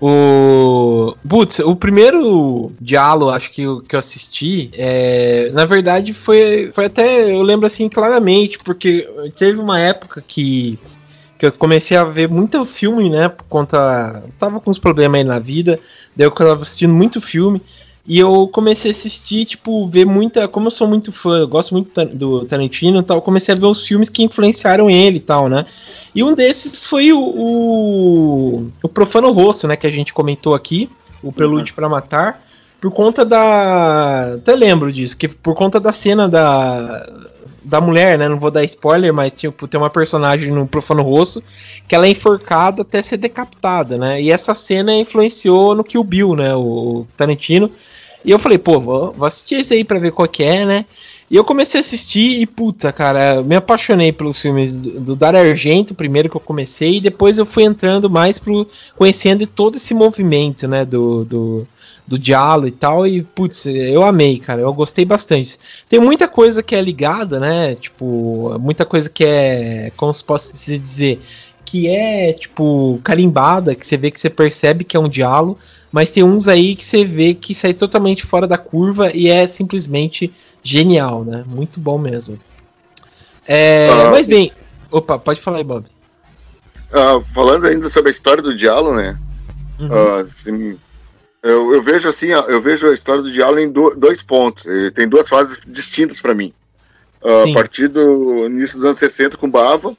[0.00, 1.14] O.
[1.28, 5.50] Putz, o primeiro diálogo, acho que eu, que eu assisti, é...
[5.52, 7.34] na verdade foi, foi até.
[7.34, 10.78] Eu lembro assim claramente, porque teve uma época que,
[11.38, 13.28] que eu comecei a ver muito filme, né?
[13.28, 14.24] Por conta.
[14.38, 15.78] Tava com uns problemas aí na vida,
[16.16, 17.62] daí eu tava assistindo muito filme.
[18.04, 20.48] E eu comecei a assistir, tipo, ver muita.
[20.48, 23.66] Como eu sou muito fã, eu gosto muito do Tarantino e tal, comecei a ver
[23.66, 25.66] os filmes que influenciaram ele e tal, né?
[26.14, 29.76] E um desses foi o, o, o Profano Rosto, né?
[29.76, 30.88] Que a gente comentou aqui,
[31.22, 31.76] o Prelúdio uhum.
[31.76, 32.42] para Matar,
[32.80, 34.34] por conta da.
[34.36, 37.06] Até lembro disso, que por conta da cena da.
[37.68, 38.28] Da mulher, né?
[38.28, 41.42] Não vou dar spoiler, mas tipo, tem uma personagem no Profano Rosto
[41.86, 44.22] que ela é enforcada até ser decapitada, né?
[44.22, 46.54] E essa cena influenciou no Kill Bill, né?
[46.54, 47.70] O Tarantino
[48.24, 50.84] e eu falei, pô, vou, vou assistir esse aí pra ver qual que é, né?
[51.30, 55.40] E eu comecei a assistir e, puta, cara, me apaixonei pelos filmes do, do Dario
[55.40, 58.66] Argento, primeiro que eu comecei, e depois eu fui entrando mais pro.
[58.96, 61.68] conhecendo todo esse movimento, né, do, do,
[62.08, 65.58] do Diallo e tal, e, putz, eu amei, cara, eu gostei bastante.
[65.86, 70.54] Tem muita coisa que é ligada, né, tipo, muita coisa que é, como se possa
[70.78, 71.20] dizer,
[71.66, 75.58] que é, tipo, carimbada, que você vê que você percebe que é um Diallo,
[75.92, 79.46] mas tem uns aí que você vê que sai totalmente fora da curva e é
[79.46, 81.44] simplesmente genial, né?
[81.46, 82.40] Muito bom mesmo.
[83.46, 84.50] É, ah, mas bem,
[84.90, 85.84] opa, pode falar aí, Bob.
[86.90, 89.18] Ah, falando ainda sobre a história do Diallo, né?
[89.78, 89.88] Uhum.
[89.92, 90.78] Ah, assim,
[91.42, 94.66] eu, eu, vejo assim, eu vejo a história do Diallo em do, dois pontos.
[94.66, 96.52] Ele tem duas fases distintas para mim.
[97.22, 99.96] a partir do início dos anos 60 com Bava,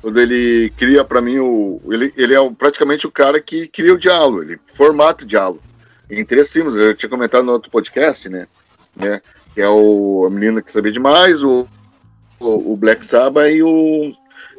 [0.00, 3.98] quando ele cria para mim o ele, ele é praticamente o cara que cria o
[3.98, 5.62] diálogo, ele formata o diálogo.
[6.10, 8.46] Em três filmes, eu tinha comentado no outro podcast, né,
[8.96, 9.20] né,
[9.54, 11.66] que é o a menina que sabia demais, o,
[12.38, 14.14] o, o Black Sabbath e o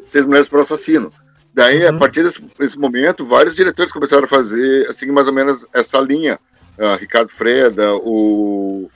[0.05, 1.11] Seis Mulheres para o Assassino.
[1.53, 1.95] Daí, uhum.
[1.95, 5.99] a partir desse, desse, momento, vários diretores começaram a fazer assim mais ou menos essa
[5.99, 6.39] linha.
[6.77, 8.89] Uh, Ricardo Freda, o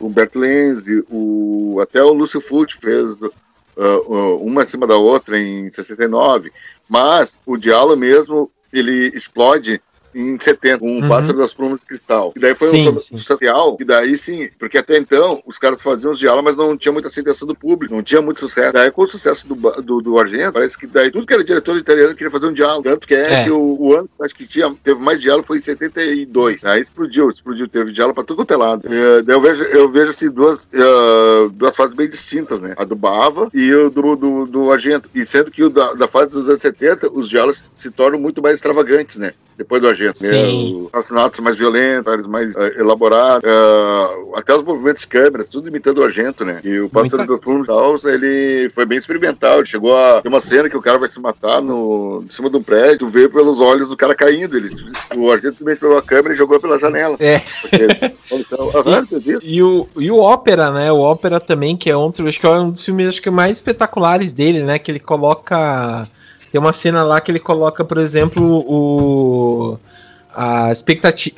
[0.00, 6.52] Humberto Lenzi, o até o Lúcio Fulci fez uh, uma acima da outra em 69,
[6.88, 9.80] mas o diálogo mesmo ele explode
[10.14, 11.08] em 70, um Uhum.
[11.08, 12.32] Pássaro das Plumas de Cristal.
[12.36, 16.12] E daí foi Sim, um social, e daí sim, porque até então os caras faziam
[16.12, 18.72] os diálogos, mas não tinha muita aceitação do público, não tinha muito sucesso.
[18.72, 21.76] Daí com o sucesso do, do, do Argento, parece que daí tudo que era diretor
[21.76, 22.82] italiano queria fazer um diálogo.
[22.82, 23.44] Tanto que é, É.
[23.44, 26.64] que o, o ano, acho que tinha, teve mais diálogo foi em 72.
[26.64, 28.86] Aí explodiu, explodiu, teve diálogo pra tudo quanto é lado.
[28.92, 32.74] É, daí eu vejo, eu vejo assim, duas, é, duas fases bem distintas, né?
[32.76, 35.08] A do Bava e o do, do, do Argento.
[35.14, 38.42] E sendo que o da, da fase dos anos 70, os diálogos se tornam muito
[38.42, 39.32] mais extravagantes, né?
[39.56, 40.18] Depois do Argento.
[40.18, 40.82] Sim.
[40.82, 40.82] né?
[40.86, 45.98] Os assassinatos mais violentos, mais eh, elaborados, eh, até os movimentos de câmeras, tudo imitando
[45.98, 46.60] o Argento, né?
[46.64, 49.58] E o Pássaro Muita- dos Plumas Caos, ele foi bem experimental.
[49.58, 52.48] Ele chegou a ter uma cena que o cara vai se matar no, em cima
[52.50, 54.56] de um prédio, tu vê pelos olhos do cara caindo.
[54.56, 54.70] Ele,
[55.16, 57.16] o Argento também pegou a câmera e jogou pela janela.
[57.20, 57.40] É.
[58.30, 58.70] Então,
[59.20, 59.38] isso.
[59.42, 60.90] E o, e o Ópera, né?
[60.92, 63.52] O Ópera também, que é outro, acho que é um dos filmes acho que mais
[63.58, 64.78] espetaculares dele, né?
[64.78, 66.08] Que ele coloca.
[66.52, 69.78] Tem uma cena lá que ele coloca, por exemplo, o.
[70.34, 71.34] A expectativa.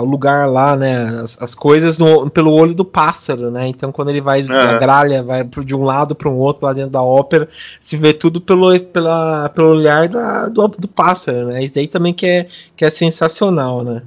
[0.00, 1.04] o lugar lá, né?
[1.22, 3.66] As, as coisas no- pelo olho do pássaro, né?
[3.68, 6.72] Então, quando ele vai da gralha, vai pro- de um lado para um outro lá
[6.72, 7.48] dentro da ópera,
[7.84, 11.62] se vê tudo pelo, pela, pelo olhar da, do, do pássaro, né?
[11.62, 14.02] Isso daí também que é, que é sensacional, né?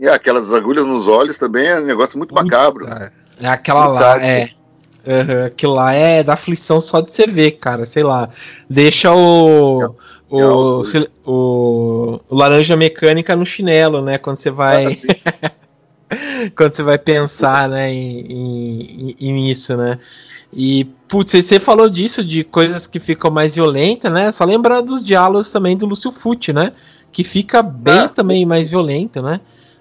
[0.00, 2.86] E aquelas agulhas nos olhos também é um negócio muito macabro.
[3.40, 4.26] É aquela Muito lá, sádico.
[4.26, 4.50] é.
[5.06, 7.84] Aham, aquilo lá é da aflição só de você ver, cara.
[7.86, 8.28] Sei lá.
[8.68, 9.94] Deixa o.
[10.30, 14.18] O, Real, se- o, o laranja mecânica no chinelo, né?
[14.18, 15.06] Quando você vai, Assim,
[16.56, 18.20] quando você vai pensar, né, em,
[19.10, 19.98] em, em isso, né?
[20.52, 24.30] E, putz, você- falou disso, de coisas que ficam mais violentas, né?
[24.32, 26.72] Só lembra dos diálogos também do Lúcio Fucci, né?
[27.12, 28.08] Que fica bem Ah.
[28.08, 29.40] também mais violento, né?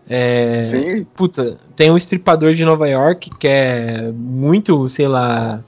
[0.10, 5.63] É, sim, Puta, tem um estripador de Nova York que é muito, sei lá,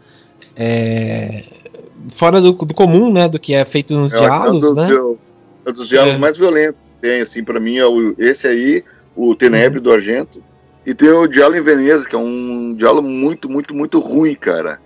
[0.55, 1.43] é,
[2.09, 3.27] fora do, do comum, né?
[3.29, 4.89] Do que é feito nos É, é um diálogos, dos, né?
[5.65, 6.19] É um dos diálogos É.
[6.19, 8.83] mais violentos que tem, assim, pra mim, é o, esse aí,
[9.15, 9.35] o Uhum.
[9.35, 10.43] Tenebre do Argento.
[10.85, 14.79] E tem o Diálogo em Veneza, que é um diálogo muito, muito, muito ruim, cara.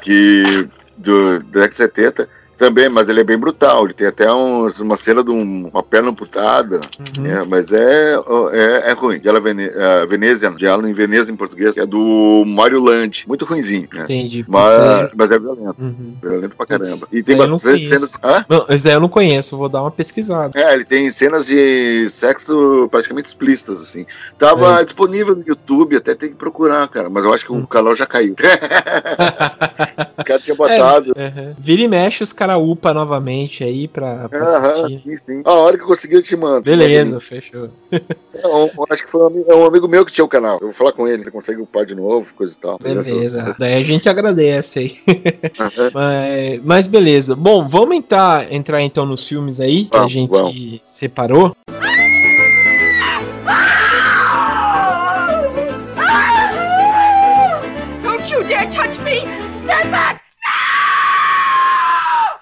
[0.00, 0.66] Que.
[0.96, 2.28] Do, do década de 70.
[2.60, 3.86] Também, mas ele é bem brutal.
[3.86, 6.78] Ele tem até uns- uma cena de um- uma perna amputada.
[7.18, 7.24] Uhum.
[7.24, 8.16] É, mas é,
[8.52, 9.18] é, é ruim.
[9.18, 13.24] Diálogo Vene, uh, Veneza, Diálogo em Veneza em português, é do Mario Land.
[13.26, 14.02] Muito ruimzinho, né?
[14.02, 14.44] Entendi.
[14.46, 15.74] Mas, é- mas é violento.
[15.80, 16.14] Uhum.
[16.22, 17.08] Violento pra caramba.
[17.10, 18.12] E tem bastante cenas.
[18.22, 18.44] Hã?
[18.46, 20.52] Não, esse eu não conheço, vou dar uma pesquisada.
[20.60, 24.04] É, ele tem cenas de sexo praticamente explícitas, assim.
[24.38, 27.08] Tava disponível no YouTube, até tem que procurar, cara.
[27.08, 27.62] Mas eu acho que Hum.
[27.62, 28.34] o canal já caiu.
[30.18, 31.14] o cara tinha botado.
[31.16, 31.54] Uhum.
[31.58, 35.02] Vira e mexe os caras upa novamente aí pra, pra Aham, assistir.
[35.02, 35.42] sim, sim.
[35.44, 36.62] A hora que eu conseguir, eu te mando.
[36.62, 37.70] Beleza, fechou.
[37.92, 40.54] É, um- acho que foi um amigo, é um amigo meu que tinha o canal.
[40.60, 42.78] Eu vou falar com ele, ele consegue upar de novo, coisa e tal.
[42.78, 43.54] Beleza.
[43.58, 44.96] Daí a gente agradece aí.
[45.92, 47.34] Mas, mas beleza.
[47.36, 50.80] Bom, vamos entrar, entrar então nos filmes aí que a gente vamos.
[50.84, 51.54] separou.
[51.68, 51.89] Don't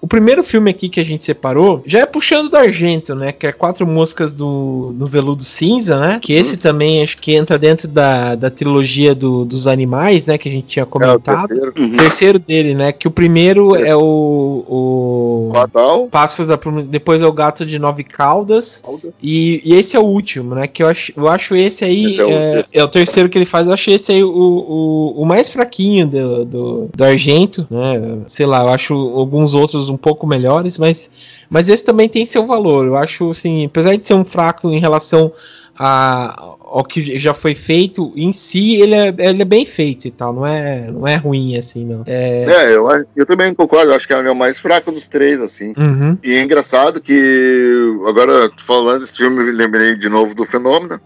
[0.08, 3.30] O primeiro filme aqui que a gente separou já é puxando do Argento, né?
[3.30, 6.18] Que é Quatro Moscas do, no Veludo Cinza, né?
[6.18, 10.38] Que esse também acho que entra dentro da, da trilogia do- dos animais, né?
[10.38, 11.48] Que a gente tinha É, o comentado.
[11.48, 11.72] terceiro.
[11.76, 12.90] o terceiro dele, né?
[12.90, 14.64] Que o primeiro é o.
[14.66, 16.06] o Fatal.
[16.10, 18.82] Pássaros da depois é o Gato de Nove Caudas.
[19.22, 20.66] E, e esse é o último, né?
[20.66, 22.06] Que eu acho, eu acho esse aí.
[22.12, 22.68] Esse é o é, terceiro.
[22.72, 23.66] é o terceiro que ele faz.
[23.66, 28.20] Eu acho esse aí o, o, o mais fraquinho do, do, do Argento, né?
[28.26, 31.10] Sei lá, eu acho alguns outros um pouco melhores, mas,
[31.50, 32.86] mas esse também tem seu valor.
[32.86, 35.32] Eu acho, assim, apesar de ser um fraco em relação
[35.78, 40.10] a, ao que já foi feito, em si ele é, ele é bem feito e
[40.10, 40.32] tal.
[40.32, 42.02] Não é, não é ruim, assim, não.
[42.06, 42.44] É.
[42.48, 45.74] É, eu, eu também concordo, eu acho que é o mais fraco dos três, assim.
[45.76, 46.18] Uhum.
[46.24, 51.00] E é engraçado que, agora falando desse filme, eu lembrei de novo do Fenômeno,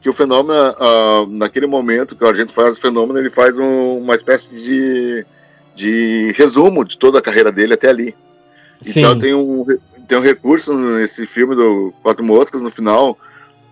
[0.00, 3.98] que o Fenômeno, ah, naquele momento que o Argento faz o Fenômeno, ele faz um-
[3.98, 5.24] uma espécie de,
[5.76, 8.14] de resumo de toda a carreira dele até ali.
[8.86, 9.64] Então tem um,
[10.08, 13.18] tem um recurso nesse filme do Quatro Moscas, no final,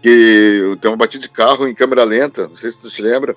[0.02, 3.34] que tem uma batida de carro em câmera lenta, não sei se tu te lembra.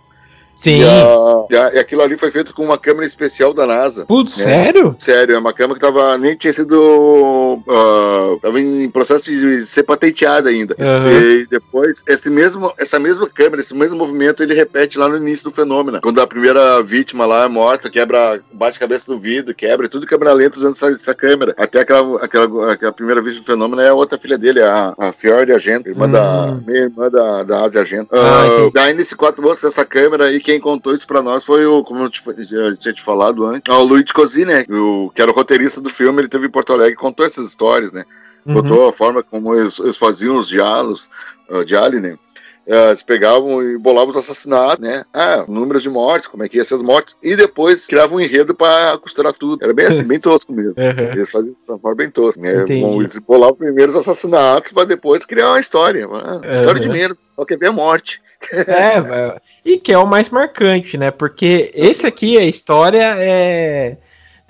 [0.55, 0.81] Sim.
[0.81, 4.05] E, a- e a- e aquilo ali foi feito com uma câmera especial da NASA.
[4.05, 4.43] Putz, É.
[4.43, 4.95] sério?
[4.99, 7.61] Sério, é uma câmera que tava, nem tinha sido.
[7.67, 10.75] ah, tava em processo de ser patenteada ainda.
[10.79, 11.11] Aham.
[11.11, 15.45] E depois, esse mesmo, essa mesma câmera, esse mesmo movimento, ele repete lá no início
[15.45, 15.99] do fenômeno.
[16.01, 19.89] Quando a primeira vítima lá é morta, quebra, bate a cabeça no vidro, quebra, e
[19.89, 21.53] tudo câmera lenta usando essa, essa câmera.
[21.57, 25.11] Até aquela, aquela, aquela primeira vítima do fenômeno é a outra filha dele, a, a
[25.13, 26.11] Fiord Argento, irmã Hum.
[26.11, 26.59] da.
[26.65, 28.09] Minha irmã da, da Ásia Argento.
[28.11, 28.71] Ah, Ah, entendi.
[28.73, 32.03] daí nesse quatro bolsos dessa câmera aí, quem contou isso pra nós foi o, como
[32.03, 34.65] eu te- já tinha te falado antes, o Luigi Così, né?
[34.69, 37.47] O, que era o roteirista do filme, ele teve em Porto Alegre e contou essas
[37.47, 38.03] histórias, né?
[38.45, 38.55] Uhum.
[38.55, 41.09] Botou a forma como eles, eles faziam os diálogos
[41.49, 42.17] uh, de Alien,
[42.65, 45.03] Uh, eles pegavam e bolavam os assassinatos, né?
[45.13, 48.21] Ah, números de mortes, como é que ia ser as mortes, e depois criavam um
[48.21, 49.61] enredo para costurar tudo.
[49.61, 50.73] Era bem assim, bem tosco mesmo.
[50.77, 51.11] Uhum.
[51.11, 52.41] Eles faziam de uma forma bem tosca.
[52.41, 52.63] Né?
[52.79, 56.07] Bom, eles bolavam primeiro os assassinatos para depois criar uma história.
[56.07, 56.55] Uma uhum.
[56.55, 58.21] história de menos, só quer ver a morte.
[58.51, 61.11] É, e que é o mais marcante, né?
[61.11, 63.97] Porque esse aqui, a história é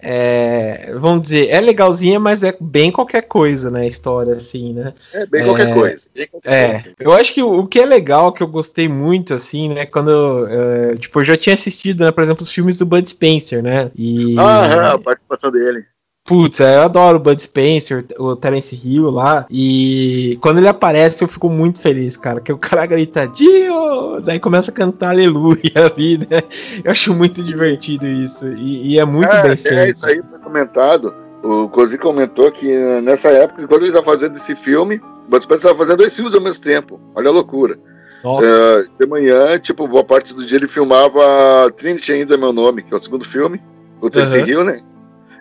[0.06, 3.84] é, vamos dizer, é legalzinha, mas é bem qualquer coisa, né?
[3.84, 4.94] A história, assim, né?
[5.14, 6.10] É bem qualquer é, coisa.
[6.30, 6.96] Qualquer é, coisa.
[7.00, 9.86] eu acho que o, o, que é legal, que eu gostei muito, assim, né?
[9.86, 13.64] Quando, é, tipo, eu já tinha assistido, né, por exemplo, os filmes do Bud Spencer,
[13.64, 13.90] né?
[13.96, 15.86] E, ah, a participação dele.
[16.26, 19.46] Putz, é, eu adoro o Bud Spencer, o Terence Hill lá.
[19.50, 22.40] E quando ele aparece, eu fico muito feliz, cara.
[22.40, 24.22] Que o cara grita, Dio!
[24.22, 25.60] Daí começa a cantar aleluia
[25.94, 26.42] ali, né?
[26.82, 28.48] Eu acho muito divertido isso.
[28.54, 29.78] E, e é muito é, bem feito.
[29.78, 31.14] É, isso aí foi comentado.
[31.44, 35.72] O Cosi comentou que nessa época, quando ele estava fazendo esse filme, o Bud Spencer
[35.72, 37.02] estava fazendo dois filmes ao mesmo tempo.
[37.16, 37.78] Olha a loucura.
[38.24, 38.48] Nossa.
[38.48, 42.82] Uh, de manhã, tipo, boa parte do dia ele filmava Trinity ainda é meu nome,
[42.82, 43.62] que é o segundo filme.
[44.00, 44.48] O Terence uhum.
[44.48, 44.80] Hill, né?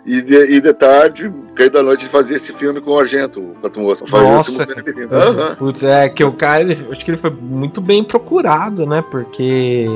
[0.05, 3.55] E de, e de tarde, cair da noite, fazia esse filme com o Argento, o
[3.61, 4.05] Pato Moça.
[4.11, 4.63] Nossa!
[4.63, 5.55] Uhum.
[5.57, 9.01] Putz, é que o cara, ele, acho que ele foi muito bem procurado, né?
[9.09, 9.87] Porque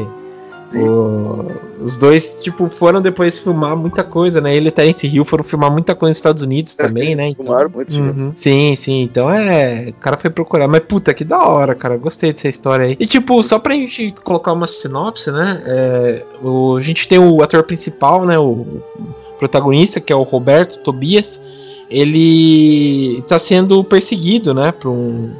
[0.73, 4.55] o, os dois, tipo, foram depois filmar muita coisa, né?
[4.55, 7.29] Ele e Terence Hill foram filmar muita coisa nos Estados Unidos é, também, né?
[7.29, 8.33] Então, filmaram muito uhum.
[8.35, 9.01] Sim, sim.
[9.03, 9.89] Então é.
[9.89, 10.67] O cara foi procurar.
[10.67, 11.97] Mas puta, que da hora, cara.
[11.97, 12.97] Gostei dessa história aí.
[12.99, 15.61] E tipo, só pra gente colocar uma sinopse, né?
[15.65, 18.37] É, o, a gente tem o ator principal, né?
[18.37, 18.65] O
[19.37, 21.39] protagonista, que é o Roberto Tobias,
[21.89, 25.31] ele está sendo perseguido, né, por, um,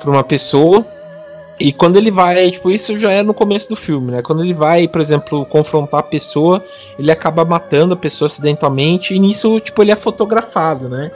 [0.00, 0.84] por uma pessoa.
[1.58, 4.20] E quando ele vai, tipo, isso já é no começo do filme, né?
[4.20, 6.62] Quando ele vai, por exemplo, confrontar a pessoa,
[6.98, 11.10] ele acaba matando a pessoa acidentalmente, e nisso, tipo, ele é fotografado, né?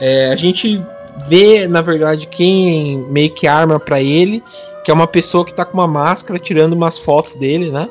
[0.00, 0.82] É, a gente
[1.28, 4.42] vê, na verdade, quem meio que arma para ele,
[4.82, 7.86] que é uma pessoa que tá com uma máscara tirando umas fotos dele, né?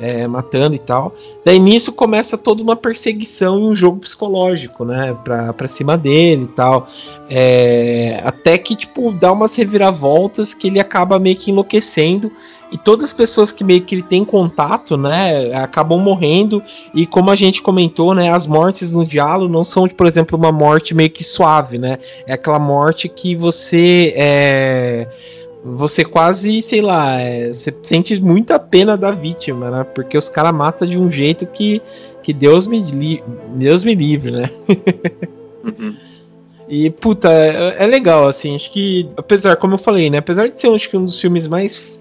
[0.00, 1.14] É, matando e tal.
[1.44, 5.16] Daí nisso começa toda uma perseguição e um jogo psicológico, né?
[5.24, 6.88] Pra, pra cima dele e tal.
[7.30, 12.30] É, até que, tipo, dá umas reviravoltas que ele acaba meio que enlouquecendo.
[12.70, 16.62] E todas as pessoas que meio que ele tem contato, né, acabam morrendo.
[16.94, 20.50] E como a gente comentou, né, as mortes no diálogo não são, por exemplo, uma
[20.50, 21.98] morte meio que suave, né?
[22.26, 25.06] É aquela morte que você é
[25.64, 29.84] você quase, sei lá, é, você sente muita pena da vítima, né?
[29.84, 31.80] Porque os caras matam de um jeito que,
[32.22, 33.22] que Deus, me li
[33.56, 34.50] Deus me livre, né?
[35.64, 35.96] uhum.
[36.68, 40.18] E, puta, é, é, legal, assim, acho que, apesar, como eu falei, né?
[40.18, 41.98] Apesar de ser acho que um dos filmes mais,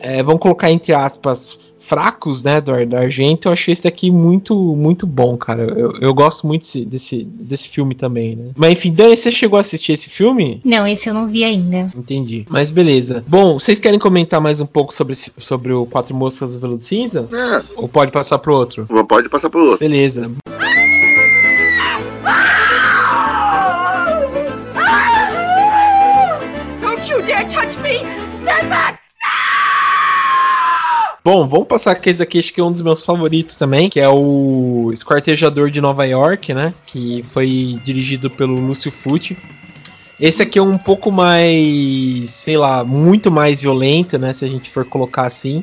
[0.00, 4.54] é, vamos colocar entre aspas, fracos, né, do, do Argento, eu achei esse daqui muito,
[4.76, 5.62] muito bom, cara.
[5.62, 8.50] Eu, eu gosto muito desse, desse, desse filme também, né?
[8.54, 10.60] Mas enfim, Dani, você chegou a assistir esse filme?
[10.62, 11.90] Não, esse eu não vi ainda.
[11.96, 12.44] Entendi.
[12.50, 13.24] Mas beleza.
[13.26, 17.26] Bom, vocês querem comentar mais um pouco sobre, sobre o Quatro Moscas do Veludo Cinza?
[17.32, 17.62] É.
[17.76, 18.86] Ou pode passar pro outro?
[19.08, 19.78] Pode passar pro outro.
[19.78, 20.30] Beleza.
[31.30, 34.00] Bom, vamos passar aqui esse daqui, acho que é um dos meus favoritos também, que
[34.00, 36.72] é o Esquartejador de Nova York, né?
[36.86, 39.36] Que foi dirigido pelo Lúcio Fucci.
[40.18, 44.32] Esse aqui é um pouco mais, sei lá, muito mais violento, né?
[44.32, 45.62] Se a gente for colocar assim.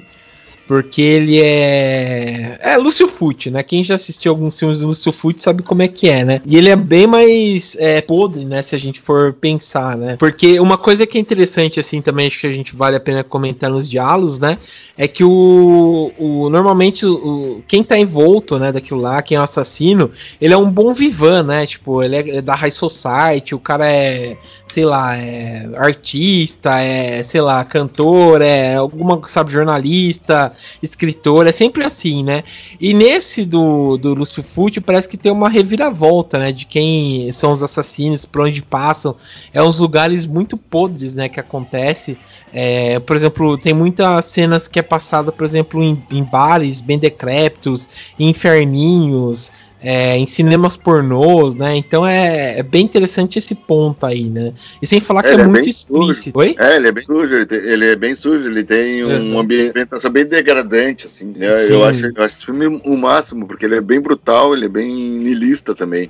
[0.67, 2.58] Porque ele é.
[2.60, 3.62] É Lúcio Fucci, né?
[3.62, 6.41] Quem já assistiu alguns filmes do Lúcio Fucci sabe como é que é, né?
[6.43, 8.62] E ele é bem mais é, podre, né?
[8.63, 10.15] Se a gente for pensar, né?
[10.17, 13.23] Porque uma coisa que é interessante, assim, também acho que a gente vale a pena
[13.23, 14.58] comentar nos diálogos, né?
[14.97, 16.12] É que o.
[16.17, 20.10] o normalmente, o, quem tá envolto, né, daquilo lá, quem é o assassino,
[20.41, 21.65] ele é um bom vivan, né?
[21.67, 27.21] Tipo, ele é, é da High Society, o cara é, sei lá, é artista, é,
[27.21, 32.44] sei lá, cantor, é alguma, sabe, jornalista escritor, é sempre assim, né?
[32.80, 36.52] E nesse do, do Lúcio Fútil parece que tem uma reviravolta, né?
[36.52, 39.15] De quem são os assassinos, por onde passam.
[39.54, 41.30] É uns lugares muito podres, né?
[41.30, 42.18] Que acontece.
[42.54, 46.98] É, por exemplo, tem muitas cenas que é passada, por exemplo, em, em bares bem
[46.98, 49.52] decrépitos, inferninhos
[49.86, 51.76] é, em cinemas pornôs, né?
[51.78, 54.52] Então é, é, bem interessante esse ponto aí, né?
[54.82, 56.39] E sem falar que é, é muito explícito.
[56.39, 56.56] Oi?
[56.58, 60.10] É, ele é bem sujo, ele, tem, ele é bem sujo, ele tem um ambientação
[60.10, 61.34] bem degradante, assim.
[61.38, 61.49] Né?
[61.70, 64.70] Eu, acho, eu acho esse filme o máximo, porque ele é bem brutal, ele é
[64.70, 66.10] bem nilista também.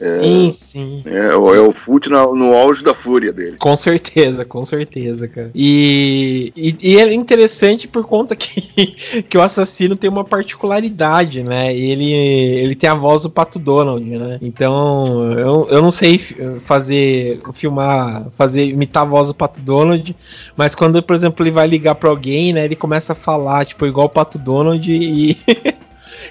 [0.00, 1.02] Sim, sim.
[1.04, 3.56] É, é o Fult no, no auge da fúria dele.
[3.58, 5.50] Com certeza, com certeza, cara.
[5.54, 11.74] E, e, e, é interessante por conta que, que o assassino tem uma particularidade, né?
[11.74, 14.38] Ele, ele tem a voz do Pato Donald, né?
[14.40, 16.18] Então, eu, eu não sei
[16.60, 20.16] fazer, filmar, fazer, imitar a voz do Pato Donald,
[20.56, 22.64] mas quando, por exemplo, ele vai ligar pra alguém, né?
[22.64, 25.36] Ele começa a falar, tipo, igual o Pato Donald e.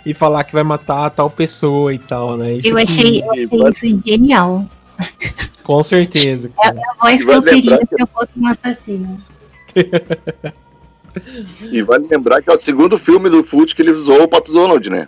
[0.06, 2.54] e falar que vai matar tal pessoa e tal, né?
[2.54, 4.66] Isso eu achei, eu achei isso genial.
[5.64, 6.52] Com certeza.
[6.64, 7.96] É a voz que eu queria que...
[7.96, 9.20] se eu fosse um assassino.
[11.72, 14.52] e vale lembrar que é o segundo filme do Fult que ele usou o Pato
[14.52, 15.08] Donald, né?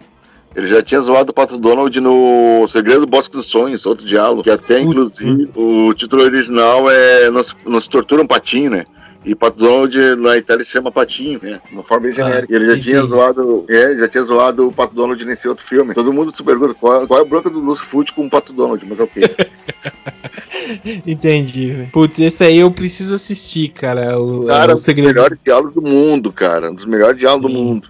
[0.56, 4.44] Ele já tinha zoado o Pato Donald no Segredo do Bosque dos Sonhos, outro diálogo,
[4.44, 8.86] que até, inclusive, o título original é Nos, Nos Tortura um Patinho, né?
[9.24, 11.62] E Pato Donald na Itália se chama Patinho, né?
[11.72, 12.54] Uma forma bem ah, genérica.
[12.54, 13.66] Ah, ele já tinha zoado.
[13.70, 15.94] É, já tinha zoado o Pato Donald nesse outro filme.
[15.94, 18.52] Todo mundo se pergunta qual, qual é a bronca do Lúcio Fute com o Pato
[18.52, 19.22] Donald, mas é o quê?
[21.06, 21.88] Entendi.
[21.94, 24.20] Putz, esse aí eu preciso assistir, cara.
[24.20, 26.72] O, cara, o um dos melhores diálogos do mundo, cara.
[26.72, 27.58] Um dos melhores diálogos Sim.
[27.58, 27.90] do mundo.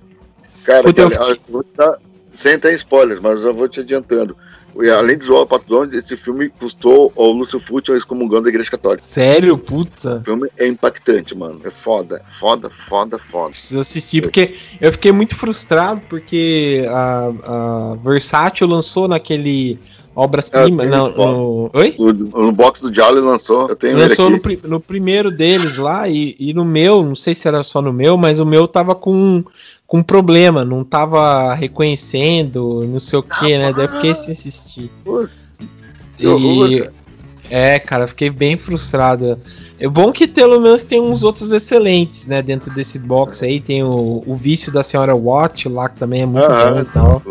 [0.66, 1.30] Cara, Puta, cara eu...
[1.32, 1.98] eu vou dar,
[2.36, 4.36] sem ter spoilers, mas eu vou te adiantando
[4.76, 8.72] além de zoar o Pato Donald, esse filme custou ao Lúcio Fucci excomungando a Igreja
[8.72, 9.04] Católica.
[9.04, 9.58] Sério?
[9.58, 10.18] Puta.
[10.18, 11.60] O filme é impactante, mano.
[11.64, 12.22] É foda.
[12.30, 13.52] Foda, foda, foda.
[13.52, 19.80] Preciso assistir, porque eu fiquei muito frustrado, porque a, a Versátil lançou naquele
[20.16, 20.88] obras-primas.
[20.88, 21.72] não, no...
[21.74, 21.96] Oi?
[21.98, 23.70] No, no box do Jolly lançou.
[23.70, 27.48] Eu tenho lançou no, no, primeiro deles lá, e, e no meu, não sei se
[27.48, 29.44] era só no meu, mas o meu tava com
[29.92, 33.74] com problema, não tava reconhecendo, não sei o que, né?
[33.74, 34.90] Daí fiquei sem assistir.
[36.18, 36.90] E,
[37.50, 39.38] é, cara, fiquei bem frustrado.
[39.78, 42.42] É bom que pelo menos tem uns outros excelentes, né?
[42.42, 46.26] Dentro desse box aí tem o, o vício da senhora Watt lá, que também é
[46.26, 47.22] muito bom e tal.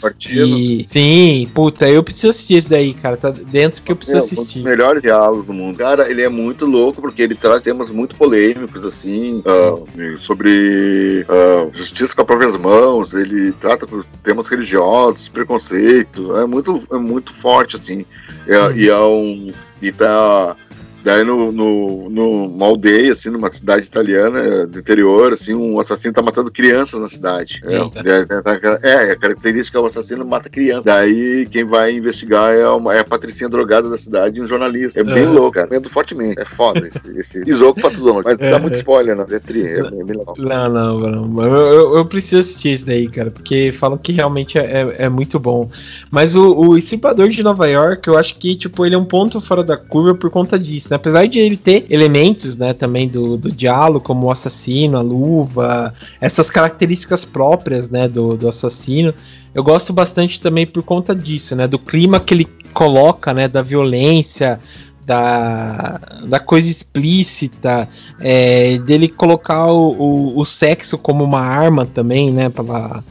[0.00, 0.58] Partido.
[0.58, 3.16] E, sim, puta, eu preciso assistir esse daí, cara.
[3.16, 4.60] Tá dentro que eu preciso assistir.
[4.60, 5.76] Um dos melhores diálogos do mundo.
[5.76, 9.86] Cara, ele é muito louco porque ele traz temas muito polêmicos, assim, uh,
[10.20, 13.14] sobre uh, justiça com as próprias mãos.
[13.14, 13.86] Ele trata
[14.22, 16.36] temas religiosos, preconceito.
[16.36, 18.04] É muito, é muito forte, assim.
[18.46, 19.52] É, E é um.
[19.82, 20.56] E tá
[21.02, 26.20] Daí no, no, numa aldeia, assim, numa cidade italiana do interior, assim, um assassino tá
[26.20, 27.62] matando crianças na cidade.
[27.64, 30.84] É, é, é, a característica é o assassino mata crianças.
[30.84, 35.00] Daí quem vai investigar é, uma, é a patricinha drogada da cidade e um jornalista.
[35.00, 35.34] É bem uhum.
[35.34, 35.68] louco, cara.
[35.68, 36.38] Vendo fortemente.
[36.38, 38.20] É foda esse, esse isoco pra tudo.
[38.22, 39.24] Mas é, dá muito spoiler, né?
[39.30, 40.34] É tri, é, é bem legal.
[40.36, 41.42] Não, não, não.
[41.46, 45.38] Eu, eu, preciso assistir isso daí, cara, porque falam que realmente é, é, é muito
[45.38, 45.70] bom.
[46.10, 49.40] Mas o, o Estripador de Nova York, eu acho que, tipo, ele é um ponto
[49.40, 50.96] fora da curva por conta disso né?
[50.96, 55.94] Apesar de ele ter elementos, né, também do, do diálogo, como o assassino, a luva,
[56.20, 59.14] essas características próprias, né, do, do assassino,
[59.54, 63.62] eu gosto bastante também por conta disso, né, do clima que ele coloca, né, da
[63.62, 64.60] violência,
[65.06, 67.88] da, da coisa explícita,
[68.20, 73.02] é, dele colocar o, o, o, sexo como uma arma também, né, pra,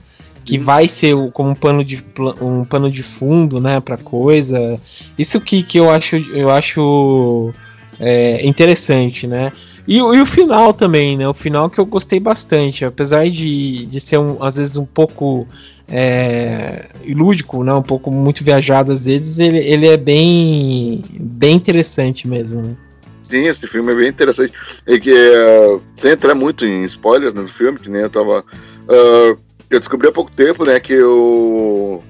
[0.46, 2.02] que vai ser como um pano de,
[2.42, 4.80] um pano de fundo, né, pra coisa.
[5.18, 7.54] Isso que, que eu acho, eu acho
[8.00, 9.52] é, interessante, né?
[9.88, 11.28] E, e, o final também, né?
[11.28, 15.48] O final que eu gostei bastante, apesar de, de ser um, às vezes um pouco
[15.88, 17.74] é, ilúdico, né?
[17.74, 22.76] Um pouco muito viajado às vezes, ele, ele é bem, bem interessante mesmo, né?
[23.24, 24.54] Sim, esse filme é bem interessante.
[24.88, 28.44] E que, uh, sem entrar muito em spoilers né, do filme, que nem eu tava.
[28.88, 29.38] Uh,
[29.70, 32.02] eu descobri há pouco tempo, né, que o.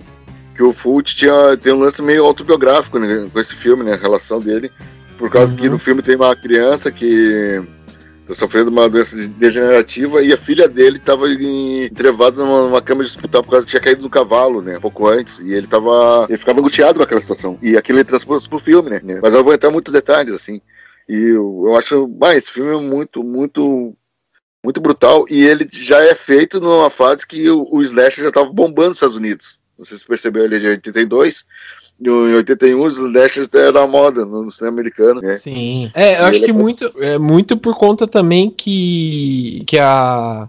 [0.56, 3.94] Que o Fult tinha, tem um lance meio autobiográfico né, com esse filme, né?
[3.94, 4.72] A relação dele
[5.20, 5.60] por causa uhum.
[5.60, 7.62] que no filme tem uma criança que
[8.26, 13.10] tá sofrendo uma doença degenerativa e a filha dele estava entrevada numa, numa cama de
[13.10, 14.80] hospital por causa que tinha caído no cavalo, né?
[14.80, 15.40] Pouco antes.
[15.40, 16.26] E ele tava.
[16.30, 17.60] Ele ficava angustiado com aquela situação.
[17.62, 19.02] E aquilo ele transpôs pro filme, né?
[19.22, 20.62] Mas eu vou entrar em muitos detalhes, assim.
[21.10, 22.18] E eu, eu acho.
[22.24, 23.94] Ah, esse filme é muito, muito.
[24.64, 25.26] Muito brutal.
[25.30, 28.98] E ele já é feito numa fase que o, o Slash já tava bombando nos
[28.98, 29.60] Estados Unidos.
[29.78, 31.46] Não sei se percebeu, ele é de 82
[32.02, 35.22] em 81 os slashers era moda no cinema americano.
[35.22, 35.34] Né?
[35.34, 35.92] Sim.
[35.94, 40.48] É, eu acho que é muito, é muito por conta também que, que a.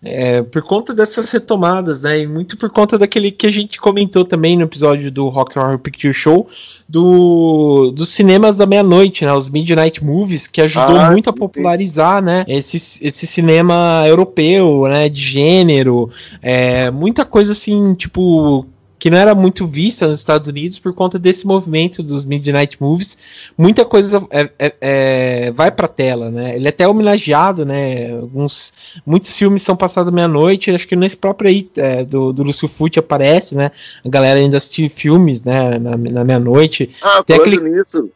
[0.00, 2.20] É, por conta dessas retomadas, né?
[2.20, 5.76] E muito por conta daquele que a gente comentou também no episódio do Rock Horror
[5.76, 6.46] Picture Show,
[6.88, 9.32] do, dos cinemas da meia-noite, né?
[9.32, 12.26] Os Midnight Movies, que ajudou ah, muito sim, a popularizar, sim.
[12.26, 12.44] né?
[12.46, 15.08] Esse, esse cinema europeu, né?
[15.08, 16.08] De gênero,
[16.40, 18.64] é, muita coisa assim, tipo
[18.98, 23.16] que não era muito vista nos Estados Unidos por conta desse movimento dos Midnight Movies.
[23.56, 26.56] Muita coisa é, é, é, vai pra tela, né?
[26.56, 28.12] Ele é até homenageado, né?
[28.12, 28.72] Alguns,
[29.06, 32.98] muitos filmes são passados meia-noite, acho que nesse próprio aí é, do, do Lúcio Fucci
[32.98, 33.70] aparece, né?
[34.04, 35.78] A galera ainda assiste filmes, né?
[35.78, 36.90] Na, na meia-noite.
[37.02, 37.60] Ah, Tem aquele...
[37.60, 38.10] nisso,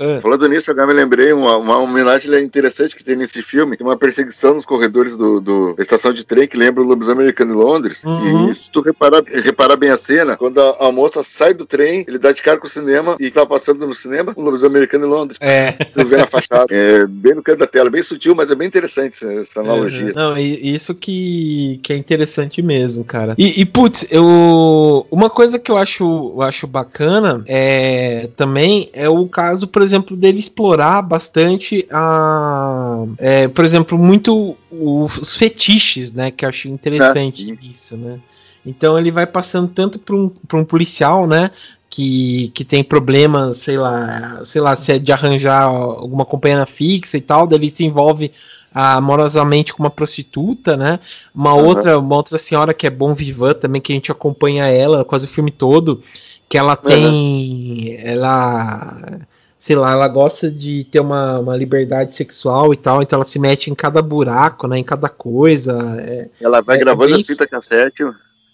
[0.00, 0.20] ah.
[0.22, 4.54] Falando nisso, agora me lembrei uma, uma homenagem interessante que tem nesse filme, uma perseguição
[4.54, 8.02] nos corredores do, do da estação de trem que lembra o lobisomem americano em Londres.
[8.02, 8.50] Uhum.
[8.50, 12.04] E se tu reparar, reparar bem a cena, quando a, a, moça sai do trem,
[12.08, 15.06] ele dá de cara com o cinema e tá passando no cinema o lobisomem americano
[15.06, 15.38] em Londres.
[15.40, 15.72] É.
[15.72, 16.66] Tu vê na fachada.
[16.70, 20.06] É bem no canto da tela, bem sutil, mas é bem interessante essa, essa analogia.
[20.06, 20.12] Uhum.
[20.14, 23.34] Não, isso que, que é interessante mesmo, cara.
[23.36, 25.06] E, e putz, eu.
[25.10, 29.89] Uma coisa que eu acho, eu acho bacana é também é o caso, por exemplo,
[29.90, 33.04] exemplo, dele explorar bastante a.
[33.18, 36.30] É, por exemplo, muito os fetiches, né?
[36.30, 37.66] Que eu acho interessante é.
[37.66, 38.18] isso, né?
[38.64, 41.50] Então ele vai passando tanto para um, um policial, né?
[41.88, 47.16] Que, que tem problemas, sei lá, sei lá, se é de arranjar alguma companhia fixa
[47.16, 48.30] e tal, daí ele se envolve
[48.72, 51.00] amorosamente com uma prostituta, né?
[51.34, 51.66] Uma uhum.
[51.66, 55.24] outra, uma outra senhora que é bom vivan também, que a gente acompanha ela quase
[55.26, 56.00] o filme todo,
[56.48, 57.06] que ela tem.
[57.06, 57.96] Uhum.
[57.98, 59.20] Ela
[59.60, 63.38] sei lá, ela gosta de ter uma, uma liberdade sexual e tal, então ela se
[63.38, 65.78] mete em cada buraco, né, em cada coisa.
[66.00, 67.22] É, ela vai é, gravando é bem...
[67.22, 68.02] a fita cassete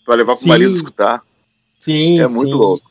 [0.04, 1.22] para levar pro marido escutar.
[1.78, 2.54] Sim, é muito sim.
[2.54, 2.90] louco.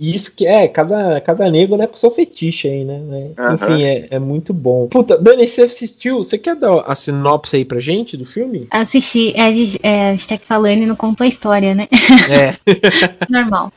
[0.00, 2.94] Isso que é, cada, cada nego né, com seu fetiche aí, né?
[3.38, 3.54] Uhum.
[3.54, 4.86] Enfim, é, é muito bom.
[4.86, 6.24] Puta, Dani, você assistiu?
[6.24, 8.66] Você quer dar a sinopse aí pra gente do filme?
[8.70, 9.34] Assisti.
[9.36, 11.86] É, a, gente, é, a gente tá aqui falando e não contou a história, né?
[12.30, 12.56] É.
[13.28, 13.70] Normal.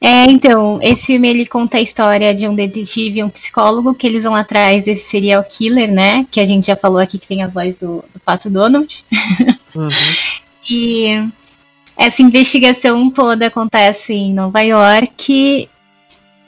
[0.00, 4.08] É, então, esse filme ele conta a história de um detetive e um psicólogo que
[4.08, 6.26] eles vão atrás desse serial killer, né?
[6.28, 9.04] Que a gente já falou aqui que tem a voz do, do Pato Donald.
[9.76, 9.88] Uhum.
[10.68, 11.28] e
[11.98, 15.68] essa investigação toda acontece em Nova York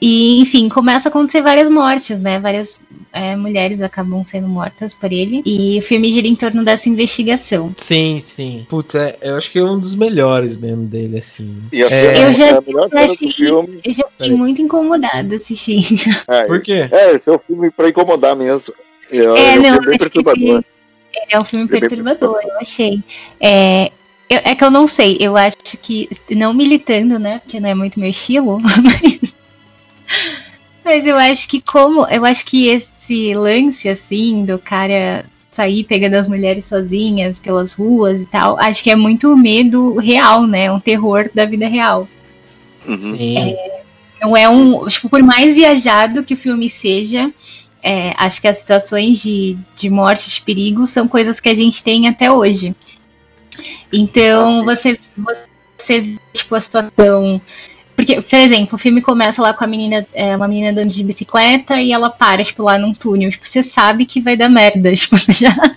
[0.01, 2.39] e, enfim, começa a acontecer várias mortes, né?
[2.39, 2.79] Várias
[3.13, 5.43] é, mulheres acabam sendo mortas por ele.
[5.45, 7.71] E o filme gira em torno dessa investigação.
[7.75, 8.65] Sim, sim.
[8.67, 11.61] Putz, é, eu acho que é um dos melhores mesmo dele, assim.
[11.71, 13.29] E é, eu já, é eu achei,
[13.85, 16.01] eu já fiquei muito incomodada assistindo.
[16.27, 16.89] É, por quê?
[16.89, 18.73] É, esse é um filme pra incomodar mesmo.
[19.11, 20.65] É, é, não, um acho que ele,
[21.29, 23.03] é um filme perturbador, eu achei.
[23.39, 23.91] É,
[24.31, 27.75] eu, é que eu não sei, eu acho que, não militando, né, porque não é
[27.75, 29.35] muito meu estilo, mas,
[30.85, 36.13] mas eu acho que como, eu acho que esse lance, assim, do cara sair pegando
[36.13, 40.79] as mulheres sozinhas pelas ruas e tal, acho que é muito medo real, né, um
[40.79, 42.07] terror da vida real.
[42.87, 43.17] Uhum.
[43.19, 43.81] É,
[44.21, 47.33] não é um, tipo, por mais viajado que o filme seja,
[47.83, 51.83] é, acho que as situações de, de morte, de perigo, são coisas que a gente
[51.83, 52.73] tem até hoje.
[53.91, 54.97] Então você,
[55.77, 57.41] você vê tipo, a situação.
[57.95, 61.03] Porque, por exemplo, o filme começa lá com a menina, é, uma menina andando de
[61.03, 63.29] bicicleta e ela para, tipo, lá num túnel.
[63.29, 64.91] Tipo, você sabe que vai dar merda.
[64.95, 65.75] Tipo, já.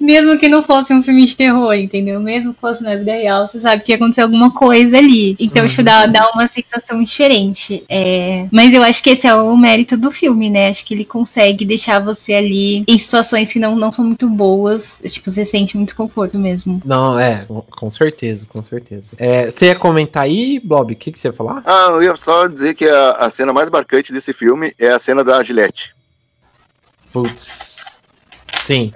[0.00, 2.20] Mesmo que não fosse um filme de terror, entendeu?
[2.20, 5.34] Mesmo que fosse na vida real, você sabe que ia acontecer alguma coisa ali.
[5.38, 5.68] Então, uhum.
[5.68, 7.82] tipo, dá, dá uma sensação diferente.
[7.88, 8.46] É...
[8.50, 10.68] Mas eu acho que esse é o mérito do filme, né?
[10.68, 15.00] Acho que ele consegue deixar você ali em situações que não, não são muito boas.
[15.08, 16.82] Tipo, você sente muito desconforto mesmo.
[16.84, 19.14] Não, é, com certeza, com certeza.
[19.18, 20.92] É, você ia comentar aí, Bob?
[20.92, 21.62] O que, que você ia falar?
[21.64, 24.98] Ah, eu ia só dizer que a, a cena mais marcante desse filme é a
[24.98, 25.94] cena da Gillette.
[27.12, 27.93] Putz.
[28.64, 28.90] Sim.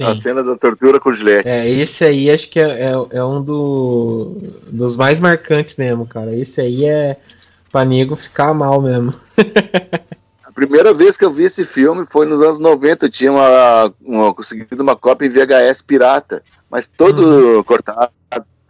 [0.00, 1.48] A cena da tortura com o Gillette.
[1.48, 4.36] É, esse aí acho que é, é, é, um do,
[4.70, 6.32] dos mais marcantes mesmo, cara.
[6.34, 7.16] Esse aí é
[7.72, 9.12] pra nego ficar mal mesmo.
[10.44, 13.06] A primeira vez que eu vi esse filme foi nos anos 90.
[13.06, 17.62] Eu tinha uma, uma conseguido uma cópia em VHS pirata, mas todo uhum.
[17.62, 18.10] cortado,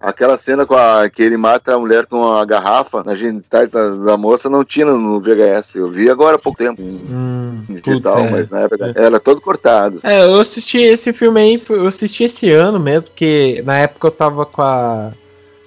[0.01, 3.89] Aquela cena com a, que ele mata a mulher com a garrafa na genitais da,
[3.89, 5.75] da, moça não tinha no VHS.
[5.75, 6.81] Eu vi agora há pouco tempo.
[6.81, 8.31] Hum, digital, putz, é.
[8.31, 9.03] mas na época é.
[9.05, 9.99] era todo cortado.
[10.05, 14.13] É, eu assisti esse filme aí, eu assisti esse ano mesmo, porque na época eu
[14.13, 15.13] tava com a,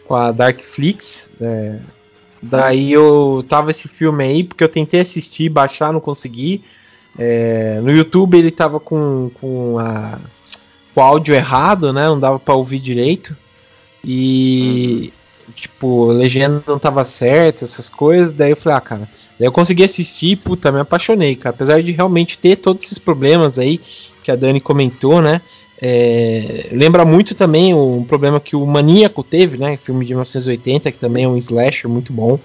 [0.08, 1.34] com a Darkflix.
[1.42, 1.76] É,
[2.42, 6.64] daí eu tava esse filme aí, porque eu tentei assistir, baixar, não consegui.
[7.20, 10.20] É, no YouTube ele tava com, com, a,
[10.96, 12.06] com o áudio errado, né?
[12.06, 13.36] Não dava para ouvir direito.
[14.04, 15.12] E,
[15.48, 15.54] uhum.
[15.54, 18.32] tipo, a legenda não tava certa, essas coisas.
[18.32, 19.10] Daí eu falei, ah, cara.
[19.40, 21.56] Daí eu consegui assistir, puta, me apaixonei, cara.
[21.56, 23.80] Apesar de realmente ter todos esses problemas aí
[24.24, 25.42] que a Dani comentou, né?
[25.84, 29.78] É, lembra muito também um problema que o Maníaco teve, né?
[29.78, 32.38] Filme de 1980, que também é um slasher muito bom.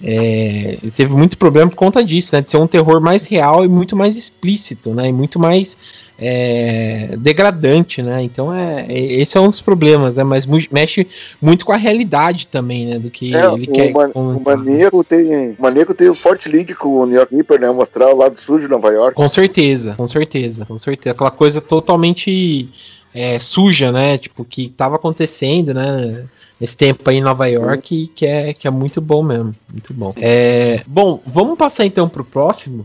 [0.00, 2.40] É, ele teve muito problema por conta disso, né?
[2.40, 5.08] De ser um terror mais real e muito mais explícito, né?
[5.08, 5.76] E muito mais
[6.18, 8.22] é, degradante, né?
[8.22, 10.24] Então é, é esse é um dos problemas, né?
[10.24, 11.06] Mas mu mexe
[11.40, 12.98] muito com a realidade também, né?
[12.98, 13.92] Do que é, ele o quer.
[13.92, 17.60] Man, o maníaco tem, o maníaco tem um forte link com o New York Ripper,
[17.60, 17.70] né?
[17.70, 19.14] Mostrar o lado sujo de Nova York.
[19.14, 21.14] Com certeza, com certeza, com certeza.
[21.14, 22.68] Aquela coisa totalmente
[23.14, 24.16] é, suja, né?
[24.16, 26.24] Tipo que estava acontecendo, né?
[26.58, 29.54] Nesse tempo aí em Nova York, que é, que é muito bom mesmo.
[29.70, 30.14] Muito bom.
[30.16, 32.84] É, bom, vamos passar então pro próximo.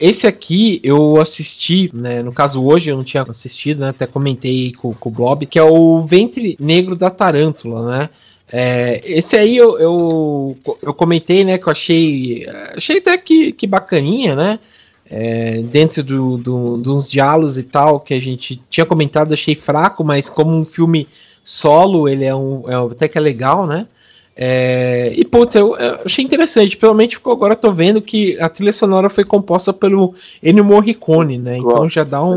[0.00, 2.22] Esse aqui eu assisti, né?
[2.22, 3.90] No caso, hoje eu não tinha assistido, né?
[3.90, 8.10] Até comentei com, com o Bob, que é o Ventre Negro da Tarântula, né?
[8.50, 11.58] É, esse aí eu, eu, eu, comentei, né?
[11.58, 12.46] Que eu achei.
[12.74, 14.58] Achei até que, que bacaninha, né?
[15.10, 20.02] É, dentro do, do, dos diálogos e tal, que a gente tinha comentado, achei fraco,
[20.02, 21.06] mas como um filme
[21.44, 22.62] solo, ele é um.
[22.70, 23.86] É, até que é legal, né?
[24.42, 26.74] É, e, putz, eu, eu, achei interessante.
[26.74, 31.58] Pelo menos agora tô vendo que a trilha sonora foi composta pelo Ennio Morricone, né?
[31.58, 32.36] Então já dá um.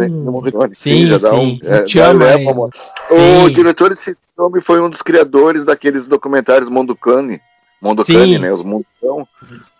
[0.73, 1.19] Sim, sim.
[1.19, 1.59] sim.
[1.63, 7.39] Um, é, chama, é, o diretor desse filme foi um dos criadores daqueles documentários Mondocane.
[7.81, 8.51] Mondocane, né?
[8.51, 9.25] Os Mondocão,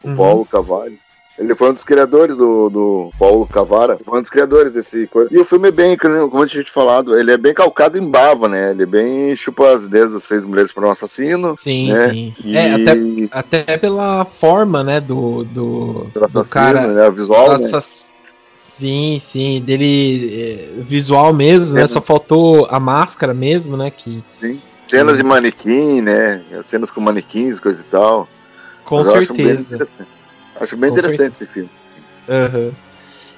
[0.02, 0.16] o uhum.
[0.16, 0.98] Paulo Cavalho.
[1.38, 5.34] Ele foi um dos criadores do, do Paulo Cavara, foi um dos criadores desse coisa.
[5.34, 8.48] E o filme é bem, como a gente falado, ele é bem calcado em bava,
[8.48, 8.70] né?
[8.70, 11.56] Ele é bem chupa as ideias das seis mulheres para um assassino.
[11.58, 12.10] Sim, né?
[12.10, 12.36] sim.
[12.44, 12.56] E...
[12.56, 16.88] É, até, até pela forma, né, do, do, do cara.
[16.88, 17.10] Né?
[17.10, 17.84] Visual, Nossa, né?
[18.54, 21.88] Sim, sim, dele é, visual mesmo, é, né?
[21.88, 23.92] Só faltou a máscara mesmo, né?
[23.92, 24.62] Que, sim.
[24.88, 25.24] Cenas que...
[25.24, 26.44] de manequim, né?
[26.64, 28.28] Cenas com manequins, coisa e tal.
[28.86, 29.88] Com Mas certeza.
[30.60, 31.70] Acho bem interessante esse filme.
[32.28, 32.74] Uhum.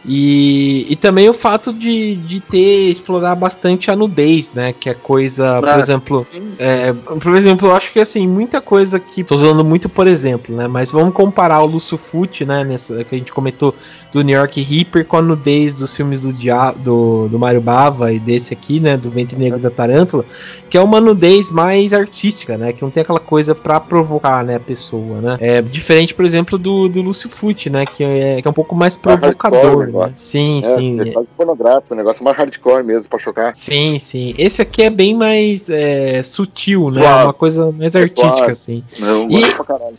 [0.08, 4.72] E, e também o fato de, de ter explorar bastante a nudez, né?
[4.72, 6.28] Que é coisa, por ah, exemplo,
[6.60, 10.56] é, por exemplo, eu acho que assim, muita coisa que tô usando muito por exemplo,
[10.56, 10.68] né?
[10.68, 12.64] Mas vamos comparar o Lucio Fucci, né?
[12.64, 13.74] Nessa que a gente comentou
[14.12, 18.14] do New York Reaper com a nudez dos filmes do, Dia, do, do Mario Bava
[18.14, 18.98] e desse aqui, né?
[18.98, 20.24] Do Ventre Negro da Tarântula,
[20.70, 22.72] que é uma nudez mais artística, né?
[22.74, 24.56] Que não tem aquela coisa para provocar, né?
[24.56, 25.38] A pessoa, né?
[25.42, 27.86] É diferente, por exemplo, do, do Fucci, né?
[27.86, 29.95] Que é, que é um pouco mais provocador.
[29.96, 30.12] Né?
[30.16, 31.02] Sim, é, sim.
[31.02, 33.56] É quase pornográfico, um negócio mais hardcore mesmo, pra chocar.
[33.56, 34.34] Sim, sim.
[34.38, 37.02] Esse aqui é bem mais é, sutil, né?
[37.02, 37.28] Claro.
[37.28, 38.52] Uma coisa mais artística, claro.
[38.52, 38.84] assim.
[39.00, 39.96] Não, e, pra caralho.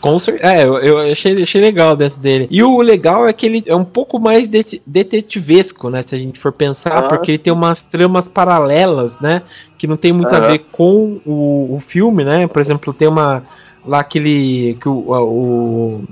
[0.00, 2.48] Com É, eu, eu achei, achei legal dentro dele.
[2.50, 6.02] E o legal é que ele é um pouco mais det detetivesco, né?
[6.06, 9.42] Se a gente for pensar, ah, porque ele tem umas tramas paralelas, né?
[9.76, 12.46] Que não tem muito ah, a ver com o, o filme, né?
[12.46, 13.42] Por exemplo, tem uma.
[13.84, 14.76] Lá aquele.
[14.80, 16.04] Que o, o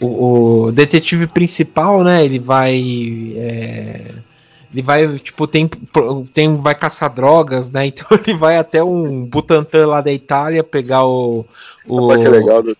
[0.00, 2.24] o, o, detetive principal, né?
[2.24, 2.74] Ele vai.
[3.36, 4.14] É,
[4.72, 5.68] ele vai, tipo, tem,
[6.32, 6.56] tem.
[6.56, 7.86] Vai caçar drogas, né?
[7.88, 11.44] Então ele vai até um Butantan lá da Itália pegar o.
[11.86, 12.76] o a legal do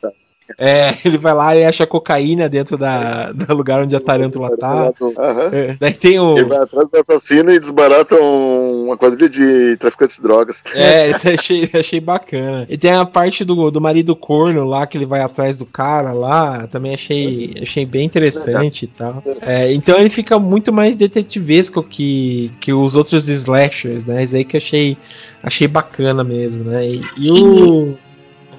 [0.57, 4.93] é, ele vai lá e acha cocaína dentro da, do lugar onde a tarântula tá.
[5.01, 5.13] Uhum.
[5.53, 6.39] É, daí tem o.
[6.39, 10.63] Ele vai atrás do assassino e desbarata uma quadrilha de traficantes de drogas.
[10.75, 12.67] É, isso achei, achei bacana.
[12.69, 16.13] E tem a parte do, do marido corno lá, que ele vai atrás do cara
[16.13, 16.67] lá.
[16.69, 19.23] Também achei, achei bem interessante e tal.
[19.43, 24.23] É, então ele fica muito mais detetivesco que, que os outros slashers, né?
[24.23, 24.97] Isso aí que achei,
[25.43, 26.87] achei bacana mesmo, né?
[26.87, 27.97] E, e o.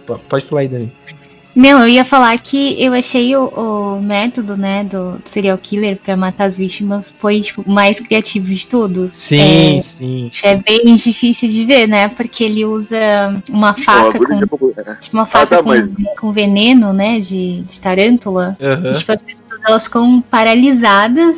[0.04, 0.92] Opa, pode falar aí, Dani.
[1.56, 6.16] Não, eu ia falar que eu achei o, o método, né, do, serial killer para
[6.16, 9.12] matar as vítimas foi tipo, mais criativo de todos.
[9.12, 10.30] Sim, é, sim.
[10.44, 12.08] É bem difícil de ver, né?
[12.10, 15.90] Porque ele usa uma faca com tipo uma faca ah, tá, com, mas...
[16.20, 18.56] com, veneno, né, de, de tarântula.
[18.60, 18.92] Uhum.
[18.92, 21.38] E, tipo, as pessoas elas ficam paralisadas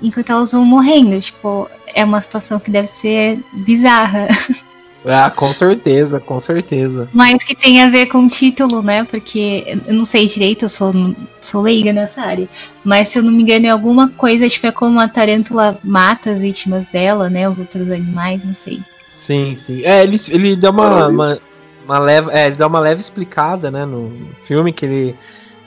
[0.00, 1.20] enquanto elas vão morrendo.
[1.20, 4.28] Tipo, é uma situação que deve ser bizarra.
[5.06, 7.08] Ah, com certeza, com certeza.
[7.12, 9.04] Mas que tem a ver com o título, né?
[9.04, 10.94] Porque eu não sei direito, eu sou,
[11.40, 12.48] sou leiga nessa área.
[12.82, 16.30] Mas se eu não me engano, é alguma coisa, tipo, é como a tarântula mata
[16.30, 17.48] as vítimas dela, né?
[17.48, 18.80] Os outros animais, não sei.
[19.06, 19.82] Sim, sim.
[19.84, 21.38] É, ele, ele dá uma, uma,
[21.84, 22.30] uma leve.
[22.32, 24.10] É, ele dá uma leve explicada, né, no
[24.42, 25.14] filme, que ele.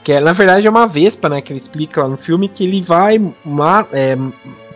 [0.02, 1.40] Que é, na verdade é uma vespa, né?
[1.40, 3.20] Que ele explica lá no filme que ele vai.
[3.44, 4.16] Uma, é,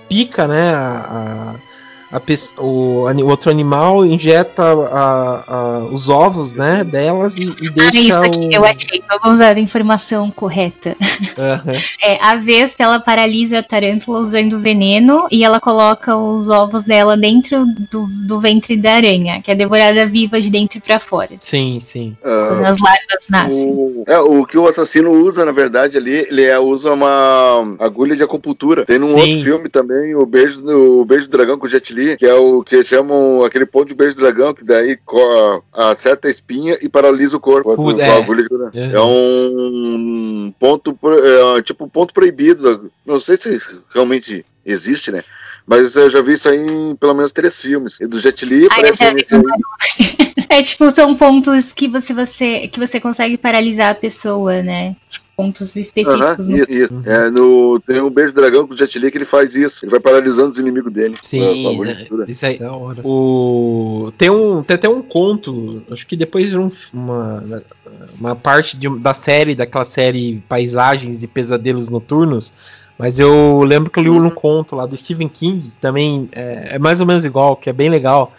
[0.09, 0.75] pica, né?
[0.75, 1.72] a, a
[2.13, 2.21] a
[2.63, 7.99] o, o outro animal injeta a- a- os ovos, né, delas e, e Ah, deixa
[7.99, 8.53] isso aqui, o...
[8.53, 9.03] eu achei.
[9.09, 10.97] Vamos usar a informação correta.
[11.39, 11.73] Aham.
[12.03, 17.17] É, a Vespa, ela paralisa a tarântula usando veneno e ela coloca os ovos dela
[17.17, 21.31] dentro do, do ventre da aranha, que é devorada viva de dentro pra fora.
[21.41, 22.17] Sim, sim.
[22.25, 23.65] Ah, Quando as larvas nascem.
[23.71, 28.17] O, é, o que o assassino usa, na verdade, ali, ele é, usa uma agulha
[28.17, 28.85] de acupuntura.
[28.85, 29.15] Tem num Sim.
[29.15, 32.27] outro filme também, o Beijo do, o Beijo do Dragão com o Jet Li, que
[32.27, 34.99] é o que chamam aquele ponto de beijo dragão, que daí
[35.73, 37.73] acerta a espinha e paralisa o corpo.
[38.01, 38.17] É.
[38.23, 38.43] agulha
[38.73, 39.01] de- É.
[39.01, 40.99] Um ponto,
[41.59, 42.91] é, tipo um ponto proibido.
[43.07, 43.59] Não sei se
[43.95, 45.23] realmente existe, né?
[45.67, 48.01] Mas eu já vi isso aí em pelo menos três filmes.
[48.01, 49.43] E do Jet Li, Ah, eu parece nesse aí.
[50.49, 54.97] É tipo, são pontos que você, você, que você consegue paralisar a pessoa, né?
[55.09, 56.21] Tipo, pontos específicos.
[56.21, 56.95] Aham, no- isso, isso.
[56.95, 57.03] Uhum.
[57.07, 59.85] É, no, tem um beijo do dragão com o Jet Li que ele faz isso.
[59.85, 61.17] Ele vai paralisando os inimigos dele.
[61.23, 62.25] Sim, Com a né, agulha.
[62.29, 63.01] isso aí, da hora.
[63.07, 64.13] O...
[64.19, 67.63] Tem, um, tem até um conto, acho que depois de um- uma,
[68.19, 72.53] uma parte de, da série, daquela série Paisagens e Pesadelos Noturnos,
[73.03, 76.79] mas eu lembro que eu li um conto lá do Stephen King, também é, é
[76.79, 78.33] mais ou menos igual, que é bem legal,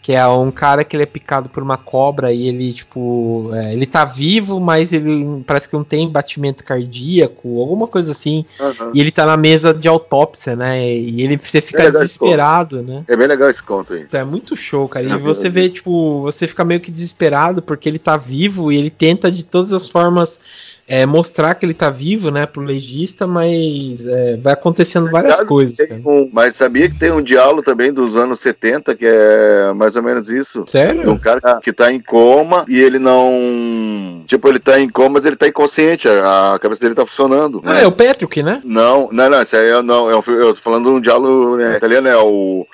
[0.00, 3.74] que é um cara que ele é picado por uma cobra e ele, tipo, é,
[3.74, 8.92] ele tá vivo, mas ele parece que não tem batimento cardíaco, alguma coisa assim, Aham.
[8.94, 10.82] e ele tá na mesa de autópsia, né?
[10.82, 13.04] E ele você fica É, desesperado, né?
[13.06, 14.06] É bem legal esse conto aí.
[14.10, 15.06] É muito show, cara.
[15.06, 18.78] E É, você vê, tipo, você fica meio que desesperado porque ele tá vivo e
[18.78, 20.40] ele tenta de todas as formas
[20.88, 25.76] é, mostrar que ele tá vivo, né, pro legista, mas é, vai acontecendo várias coisas,
[26.04, 30.02] um- mas sabia que tem um diálogo também dos anos 70, que é mais ou
[30.02, 30.58] menos isso.
[30.60, 31.18] De um Sério?
[31.18, 34.22] cara que tá em coma e ele não.
[34.26, 36.08] Tipo, ele tá em coma, mas ele tá inconsciente.
[36.08, 37.60] A a cabeça dele tá funcionando.
[37.64, 37.82] Ah, né?
[37.82, 38.60] é o Patrick, né?
[38.64, 40.08] Não, não, não, isso aí eu não.
[40.10, 42.66] Eu, eu tô falando de um diálogo né, italiano, é o.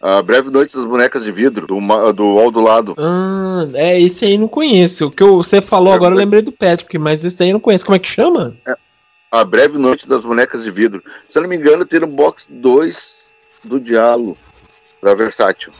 [0.00, 2.94] A Breve Noite das Bonecas de Vidro, do, do All do Lado.
[2.98, 5.06] Ah, é, esse aí não conheço.
[5.06, 7.60] O que você falou É, agora eu lembrei do Patrick, mas esse daí eu não
[7.60, 7.84] conheço.
[7.84, 8.54] Como é que chama?
[9.30, 11.02] A Breve Noite das Bonecas de Vidro.
[11.28, 13.18] Se eu não me engano, tem no box 2
[13.64, 14.38] do Diálogo,
[15.02, 15.72] da Versátil.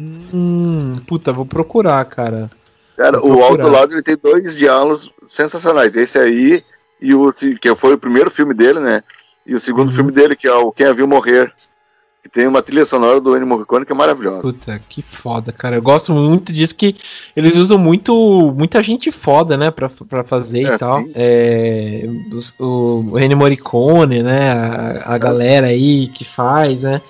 [0.00, 2.50] Hum, puta, vou procurar, cara.
[2.96, 3.68] Cara, Vou o procurar.
[3.68, 5.96] Lado ele tem dois diálogos sensacionais.
[5.96, 6.62] Esse aí
[7.00, 9.02] e o que foi o primeiro filme dele, né?
[9.46, 9.94] E o segundo Uhum.
[9.94, 11.52] filme dele, que é o Quem a Viu Morrer.
[12.22, 14.42] Que tem uma trilha sonora do Ennio Morricone que é maravilhosa.
[14.42, 15.76] Puta, que foda, cara.
[15.76, 16.96] Eu gosto muito disso, que
[17.36, 21.04] eles usam muito, muita gente foda, né, pra, pra fazer É, e tal.
[21.14, 22.08] É,
[22.58, 27.00] o, o Ennio Morricone, né, a, a galera aí que faz, né.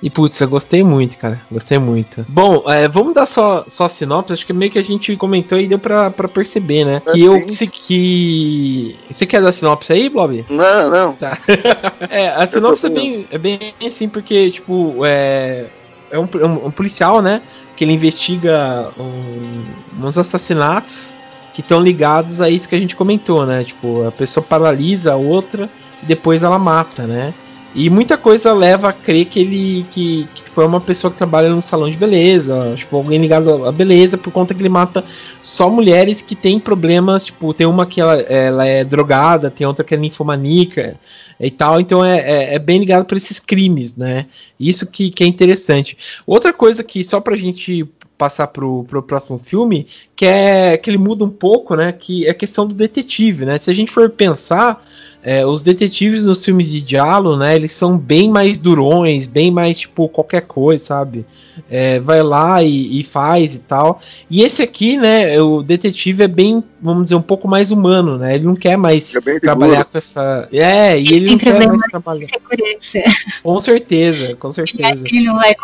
[0.00, 1.40] E, putz, eu gostei muito, cara.
[1.50, 2.24] Gostei muito.
[2.28, 4.32] Bom, é, vamos dar só, só a sinopse.
[4.32, 7.02] Acho que meio que a gente comentou e deu pra, pra perceber, né?
[7.04, 7.50] É, Que eu.
[7.50, 8.94] Se, que...
[9.10, 10.44] Você quer dar sinopse aí, Blob?
[10.48, 11.16] Não, não.
[12.10, 15.66] É, a sinopse é bem, é bem assim, porque, tipo, é,
[16.12, 17.42] é um, um- um policial, né?
[17.76, 19.64] Que ele investiga um-
[20.06, 21.12] uns assassinatos
[21.54, 23.64] que estão ligados a isso que a gente comentou, né?
[23.64, 25.68] Tipo, a pessoa paralisa a outra
[26.02, 27.34] e depois ela mata, né?
[27.78, 31.16] E muita coisa leva a crer que ele que, que tipo, é uma pessoa que
[31.16, 35.04] trabalha num salão de beleza, tipo, alguém ligado à beleza, por conta que ele mata
[35.40, 39.84] só mulheres que têm problemas, tipo, tem uma que ela, ela é drogada, tem outra
[39.84, 40.96] que é ninfomaníaca
[41.38, 44.26] e tal, então é, é, é bem ligado para esses crimes, né?
[44.58, 45.96] Isso que, que é interessante.
[46.26, 50.98] Outra coisa que, só pra gente passar pro, pro próximo filme, que é que ele
[50.98, 51.92] muda um pouco, né?
[51.92, 53.56] Que é a questão do detetive, né?
[53.56, 54.84] Se a gente for pensar,
[55.22, 57.56] é, os detetives nos filmes de diálogo, né?
[57.56, 61.26] Eles são bem mais durões, bem mais tipo qualquer coisa, sabe?
[61.68, 64.00] É, vai lá e, e faz e tal.
[64.30, 65.40] E esse aqui, né?
[65.40, 68.36] O detetive é bem, vamos dizer, um pouco mais humano, né?
[68.36, 70.48] Ele não quer mais É trabalhar com essa.
[70.52, 72.28] É, e Ele ele tem não quer mais trabalhar.
[72.28, 72.98] Segurança.
[73.42, 75.04] Com certeza, com Ele acha certeza.
[75.04, 75.54] que ele não vai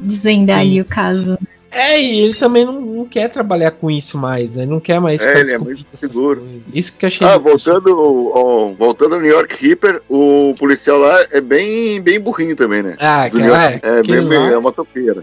[0.00, 1.38] desvendar ali o caso.
[1.70, 4.62] É, e ele também não, não quer trabalhar com isso mais, né?
[4.62, 6.40] Ele não quer mais É, ele é muito seguro.
[6.40, 6.62] coisas.
[6.72, 7.26] Isso que eu achei.
[7.26, 12.56] Ah, voltando, ao- voltando ao New York Reaper, o policial lá é bem, bem burrinho
[12.56, 12.96] também, né?
[12.98, 15.22] Ah, que é, é, bem, lá- é uma topeira.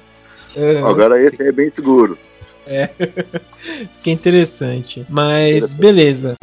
[0.56, 2.18] é, Agora esse é bem seguro.
[3.90, 5.06] isso que é interessante.
[5.10, 6.36] Mas beleza.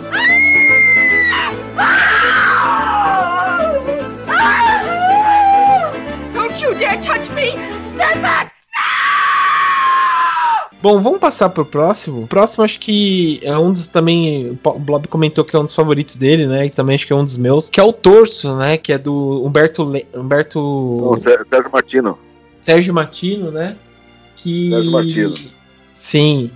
[10.83, 12.25] Bom, vamos passar pro próximo.
[12.25, 14.59] O próximo acho que é um dos também.
[14.65, 16.67] O Blob comentou que é um dos favoritos dele, né?
[16.67, 17.71] E também acho que é um dos meus.
[17.71, 18.77] Que é o Torso, né?
[18.77, 19.85] Que é do Humberto.
[19.89, 20.05] Le...
[20.13, 20.59] Humberto.
[20.61, 22.19] O Sé- Sérgio Martino.
[22.61, 23.77] Sérgio Martino, né?
[24.37, 24.71] Que.
[24.71, 25.35] Sérgio Martino.
[25.95, 26.51] Sim.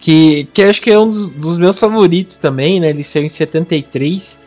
[0.00, 2.90] Que, que acho que é um dos, dos meus favoritos também, né?
[2.90, 4.38] Ele saiu em 73.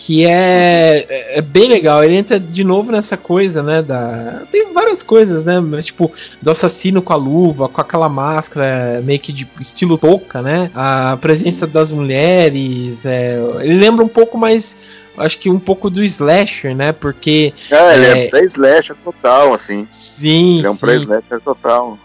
[0.00, 2.04] Que é, é, é bem legal.
[2.04, 3.82] Ele entra de novo nessa coisa, né?
[3.82, 5.58] Da, tem várias coisas, né?
[5.58, 10.40] Mas, tipo, do assassino com a luva, com aquela máscara meio que de estilo touca,
[10.40, 10.70] né?
[10.72, 13.04] A presença das mulheres.
[13.04, 14.76] É, ele lembra um pouco mais
[15.16, 16.92] acho que um pouco do slasher, né?
[16.92, 17.52] Porque.
[17.68, 19.84] É, ele é, é pré-slasher total, assim.
[19.90, 20.58] Sim.
[20.58, 21.98] Ele é um pré-slasher total.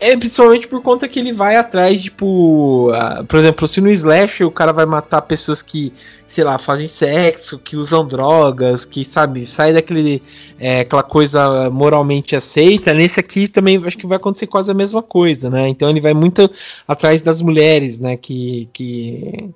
[0.00, 2.90] É, principalmente por conta que ele vai atrás, tipo,
[3.28, 5.92] por exemplo, se no Slash o cara vai matar pessoas que,
[6.26, 10.20] sei lá, fazem sexo, que usam drogas, que, sabe, sai daquele,
[10.58, 15.02] é, aquela coisa moralmente aceita, nesse aqui também acho que vai acontecer quase a mesma
[15.02, 15.68] coisa, né?
[15.68, 16.50] Então ele vai muito
[16.88, 19.50] atrás das mulheres, né, que, que,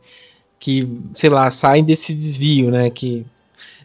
[0.59, 3.27] que sei lá, saem desse desvio, né, que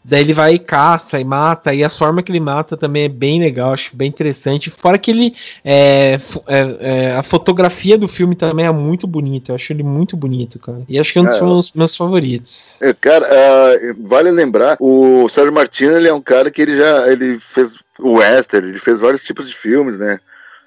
[0.06, 3.10] Daí ele vai e caça e mata, e a forma que ele mata também é
[3.10, 4.70] bem legal, acho bem interessante.
[4.70, 5.34] Fora que ele.
[5.64, 10.18] É, é, é, a fotografia do filme também é muito bonita, eu acho ele muito
[10.18, 10.82] bonito, cara.
[10.90, 11.42] E acho que é um dos é.
[11.42, 12.82] meus, meus favoritos.
[12.82, 17.08] É, cara, uh, vale lembrar, o Sérgio Martino ele é um cara que ele já
[17.10, 20.20] ele fez o western, ele fez vários tipos de filmes, né?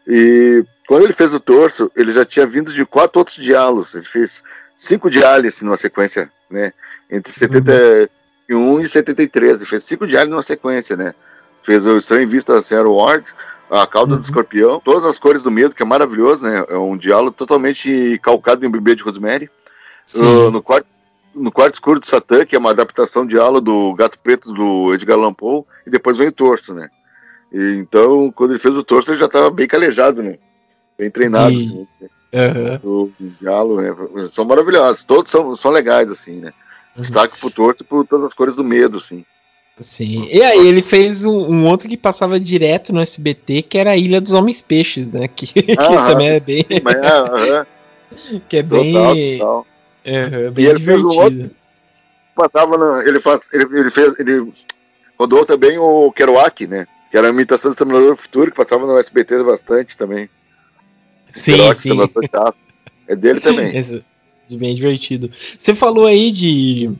[0.08, 3.94] E quando ele fez o torso, ele já tinha vindo de quatro outros diálogos.
[3.94, 4.42] Ele fez
[4.74, 6.72] cinco diálogos numa sequência, né?
[7.10, 8.08] Entre 70, uhum
[8.48, 9.56] e um em 73.
[9.56, 11.14] Ele fez cinco diários numa sequência, né?
[11.62, 13.26] Fez o Estranho Vista da Sarah Ward,
[13.70, 14.20] a Cauda uhum.
[14.20, 16.64] do Escorpião, Todas as Cores do Medo, que é maravilhoso, né?
[16.68, 19.50] É um diálogo totalmente calcado em um bebê de Rosemary.
[20.14, 20.86] Uh, no, quarto,
[21.34, 24.94] no Quarto Escuro do Satã, que é uma adaptação de diálogo do Gato Preto do
[24.94, 26.88] Edgar Allan Poe, e depois vem o Torso, né?
[27.52, 30.38] E, então, quando ele fez o Torso, ele já estava bem calejado, né?
[30.96, 31.86] Bem treinado, assim.
[32.32, 33.08] Uhum.
[33.08, 34.28] O diálogo, né?
[34.28, 36.52] São maravilhosos, todos são, são legais, assim, né?
[36.98, 39.24] Destaque pro torto por todas as cores do medo, sim.
[39.78, 40.26] Sim.
[40.32, 43.96] E aí ele fez um, um, outro que passava direto no SBT, que era a
[43.96, 45.28] Ilha dos Homens Peixes, né?
[45.28, 46.64] Que, que também é bem.
[46.70, 47.66] É,
[48.48, 49.38] que é bem.
[49.38, 49.66] Total,
[50.02, 51.10] É, bem e ele divertido.
[51.10, 51.50] Fez um outro,
[52.34, 54.18] passava no, ele, faz, ele, ele fez.
[54.18, 54.50] Ele
[55.18, 56.86] rodou também o Kerouac, né?
[57.10, 60.30] Que era a imitação do Exterminador do Futuro, que passava no SBT bastante também.
[61.30, 61.90] Sim, Kerouac, sim.
[63.08, 63.76] É dele também.
[63.76, 64.04] Esse
[64.50, 65.30] bem divertido.
[65.58, 66.90] Você falou aí de,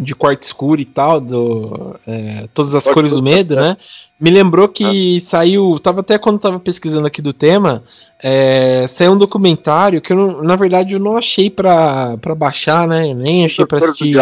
[0.00, 3.76] de quarto escuro e tal, do, é, todas as cores do medo, né?
[4.18, 5.20] Me lembrou que ah.
[5.20, 7.82] saiu, tava até quando tava pesquisando aqui do tema,
[8.22, 13.10] é, saiu um documentário que eu na verdade eu não achei pra, pra baixar, né?
[13.10, 14.12] Eu nem achei pra assistir.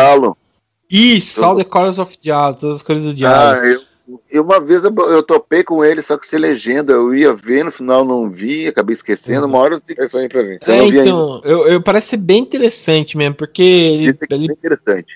[0.91, 3.61] Isso, All the Colors of Diablo, todas as cores do Diablo.
[3.62, 3.93] Ah, eu
[4.30, 6.92] e uma vez eu, eu, topei com ele, só que sem legenda.
[6.92, 9.46] Eu ia ver, no final não vi, acabei esquecendo.
[9.46, 10.59] Uma hora eu tenho que pra ver.
[10.61, 15.07] Então, é, então, eu, eu, parece ser bem interessante mesmo, porque ele, é ele, interessante.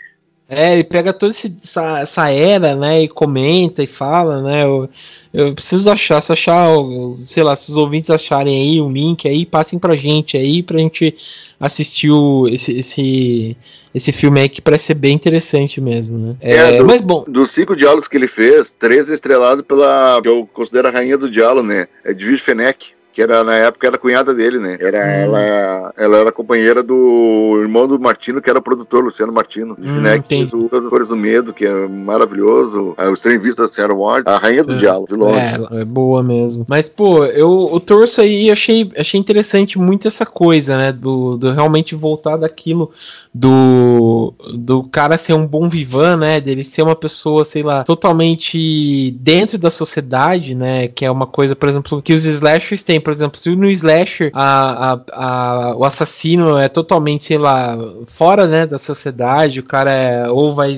[0.51, 4.89] É, ele pega toda essa, essa era, né, e comenta e fala, né, eu,
[5.31, 6.69] eu preciso achar, se achar,
[7.17, 10.79] sei lá, se os ouvintes acharem aí um link aí, passem pra gente aí, pra
[10.79, 11.15] gente
[11.61, 13.57] assistir o, esse, esse,
[13.95, 16.37] esse filme aí que parece ser bem interessante mesmo, né.
[16.41, 17.25] É, é do, mas bom.
[17.29, 21.31] Dos cinco diálogos que ele fez, três estrelados pela, que eu considero a rainha do
[21.31, 24.77] diálogo, né, é Edwige Fenech que era na época era cunhada dele, né?
[24.79, 25.03] Era, hum.
[25.03, 29.77] ela, ela era companheira do irmão do Martino, que era produtor, Luciano Martino.
[29.77, 32.95] Hum, né, que fez o Cores do Medo, que é maravilhoso.
[32.97, 35.41] O Estranho Vista da Sarah Ward, a rainha do é, diálogo, de longe.
[35.73, 36.65] É, é boa mesmo.
[36.69, 40.93] Mas, pô, eu o torço aí achei, achei interessante muito essa coisa, né?
[40.93, 42.93] Do, do realmente voltar daquilo
[43.35, 46.41] do, do cara ser um bom vivan, né?
[46.41, 50.89] Dele ser uma pessoa, sei lá, totalmente dentro da sociedade, né?
[50.89, 53.01] Que é uma coisa, por exemplo, que os slashers têm.
[53.09, 57.75] Por exemplo, se no slasher a, a, a, o assassino é totalmente, sei lá,
[58.07, 60.77] fora né, da sociedade, o cara é, ou vai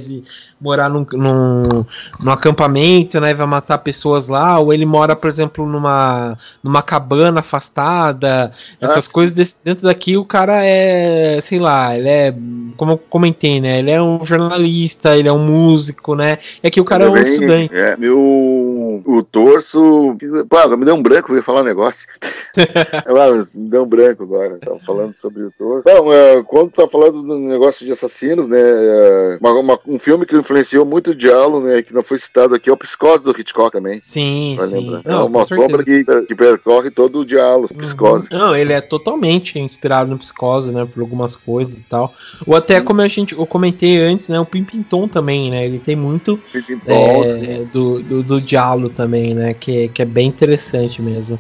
[0.61, 1.85] morar num, num,
[2.23, 3.35] num, acampamento, né?
[3.35, 9.13] Vai matar pessoas lá, ou ele mora, por exemplo, numa, numa cabana afastada, essas ah,
[9.13, 12.35] coisas desse, dentro daqui, o cara é, sei lá, ele é,
[12.77, 13.81] como eu comentei, né?
[13.81, 16.39] Ele é um jornalista, ele é um músico, né?
[16.63, 17.75] E aqui o cara é um estudante.
[17.75, 18.70] É, meu
[19.07, 20.17] o torso.
[20.49, 22.09] Pô, me deu um branco, eu ia falar um negócio.
[23.55, 24.59] me deu um branco agora.
[24.59, 25.83] Tava falando sobre o torso.
[25.85, 28.61] Bom, é, quando tá falando do negócio de assassinos, né?
[28.61, 31.83] É, uma, uma, um filme que influenciou muito o diálogo, né?
[31.83, 34.01] Que não foi citado aqui, é o Psicose do Hitchcock também.
[34.01, 35.01] Sim, sim.
[35.05, 37.81] Não, é uma sombra que, que, percorre todo o diálogo, uhum.
[37.81, 38.29] Psicose.
[38.31, 40.85] Não, ele é totalmente inspirado no Psicose, né?
[40.85, 42.13] Por algumas coisas e tal.
[42.47, 42.85] Ou até sim.
[42.85, 44.39] como a gente, eu comentei antes, né?
[44.39, 45.65] O Pimpinton também, né?
[45.65, 46.41] Ele tem muito
[46.87, 49.55] é, do, do, do diálogo também, né?
[49.55, 51.39] Que, que é bem interessante mesmo.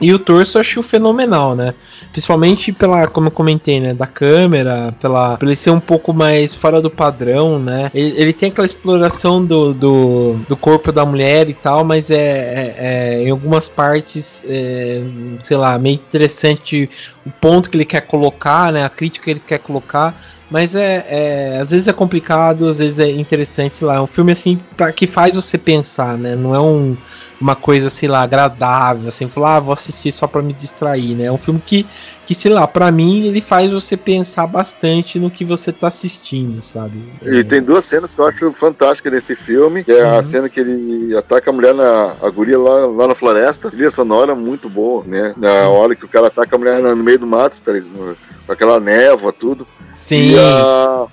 [0.00, 1.72] E o torso eu acho fenomenal, né?
[2.10, 3.94] Principalmente pela, como eu comentei, né?
[3.94, 7.90] Da câmera, pela, por ele ser um pouco mais fora do padrão, né?
[7.94, 12.16] Ele, ele tem aquela exploração do, do, do, corpo da mulher e tal, mas é,
[12.16, 15.00] é, é em algumas partes, é,
[15.42, 16.88] sei lá, meio interessante
[17.24, 18.84] o ponto que ele quer colocar, né?
[18.84, 20.20] A crítica que ele quer colocar
[20.54, 23.96] Mas é, é, Às vezes é complicado, às vezes é interessante, sei lá.
[23.96, 26.36] É um filme assim pra, que faz você pensar, né?
[26.36, 26.96] Não é um,
[27.44, 31.26] uma coisa, sei lá, agradável, assim, falar, ah, vou assistir só para me distrair, né?
[31.26, 31.86] É um filme que,
[32.24, 36.62] que, sei lá, para mim ele faz você pensar bastante no que você tá assistindo,
[36.62, 37.04] sabe?
[37.22, 37.44] E é...
[37.44, 40.18] tem duas cenas que eu acho fantásticas nesse filme, que é uhum.
[40.18, 43.90] a cena que ele ataca a mulher na a guria lá, lá na floresta, trilha
[43.90, 45.34] sonora muito boa, né?
[45.36, 45.74] Na uhum.
[45.74, 48.16] hora que o cara ataca a mulher no meio do mato, tá ligado?
[48.46, 49.66] com aquela névoa, tudo.
[49.94, 50.32] Sim.
[50.32, 51.06] E a,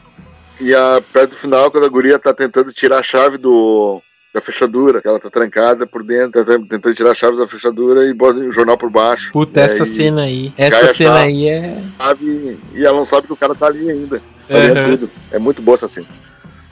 [0.62, 4.02] e a perto do final, quando a guria tá tentando tirar a chave do
[4.34, 8.06] da fechadura, que ela tá trancada por dentro, tá tentando tirar as chaves da fechadura
[8.06, 9.32] e bota o jornal por baixo.
[9.32, 10.54] Puta, essa cena aí.
[10.58, 11.84] Essa cena chave, aí é.
[11.98, 14.22] Sabe, e ela não sabe que o cara tá ali ainda.
[14.50, 14.98] Uhum.
[14.98, 15.10] tudo.
[15.32, 16.08] É muito boa essa cena.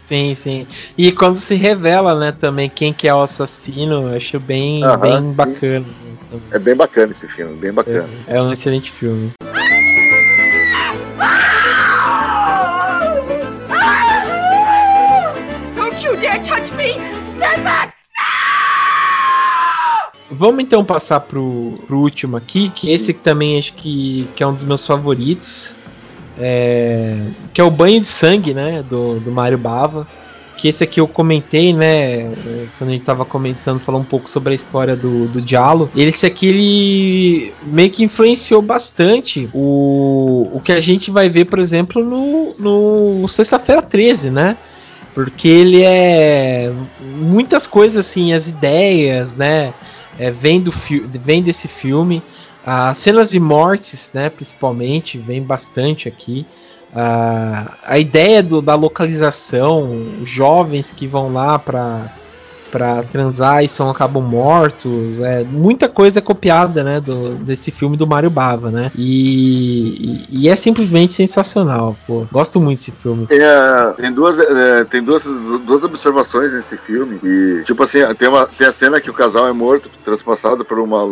[0.05, 0.67] Sim, sim.
[0.97, 4.97] E quando se revela, né, também quem que é o assassino, eu acho bem, uhum,
[4.97, 5.85] bem bacana.
[6.51, 8.09] É bem bacana esse filme, bem bacana.
[8.27, 9.31] É, é um excelente filme.
[20.39, 24.47] Vamos então passar pro, pro último aqui, que esse que também acho que, que é
[24.47, 25.75] um dos meus favoritos.
[26.37, 27.17] É,
[27.53, 28.81] que é o Banho de Sangue, né?
[28.81, 30.07] Do, do Mario Bava.
[30.55, 32.33] Que esse aqui eu comentei, né?
[32.77, 35.91] Quando a gente tava comentando, falando um pouco sobre a história do, do Diallo.
[35.93, 41.59] Esse aqui, ele meio que influenciou bastante o, o que a gente vai ver, por
[41.59, 44.57] exemplo, no, no Sexta-feira 13, né?
[45.13, 46.71] porque ele é
[47.17, 49.73] muitas coisas assim, as ideias, né,
[50.19, 50.71] é, vem do
[51.23, 52.21] vem desse filme,
[52.65, 56.45] as cenas de mortes, né, principalmente, vem bastante aqui.
[56.91, 62.11] Uh, a ideia do, da localização, jovens que vão lá para
[62.69, 65.19] para transar e são acabam mortos.
[65.19, 68.91] É, muita coisa é copiada, né, do, desse filme do Mario Bava, né?
[68.95, 72.25] E, e, e é simplesmente sensacional, pô.
[72.31, 73.27] Gosto muito desse filme.
[73.29, 75.25] É, tem duas, é, tem duas,
[75.65, 77.19] duas observações nesse filme.
[77.23, 80.79] E, tipo assim, tem, uma, tem a cena que o casal é morto, transpassado por
[80.79, 81.05] uma,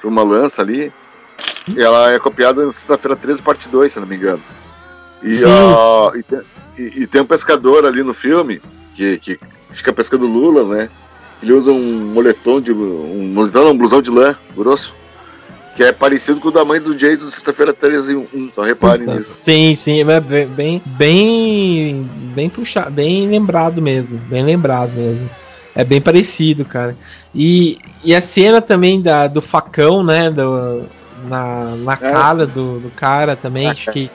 [0.00, 0.92] por uma lança ali.
[1.68, 4.42] E ela é copiada no Sexta-feira 13, parte 2, se não me engano.
[5.22, 5.42] E,
[6.18, 6.40] e, tem,
[6.78, 8.60] e, e, tem um pescador ali no filme
[8.94, 9.40] que, que
[9.72, 10.88] fica pescando lulas, né?
[11.42, 12.72] Ele usa um moletom de.
[12.72, 14.94] um moletom, um blusão de lã grosso.
[15.76, 18.50] Que é parecido com o da mãe do Jason do Sexta-feira 13 1.
[18.52, 19.34] Só reparem nisso.
[19.36, 24.18] Sim, sim, é bem, bem, bem puxado, bem lembrado mesmo.
[24.28, 25.30] Bem lembrado mesmo.
[25.74, 26.96] É bem parecido, cara.
[27.34, 30.30] E, e a cena também da, do facão, né?
[30.30, 30.82] Do,
[31.28, 31.96] na, na é.
[31.96, 34.10] cara do, do cara também, acho que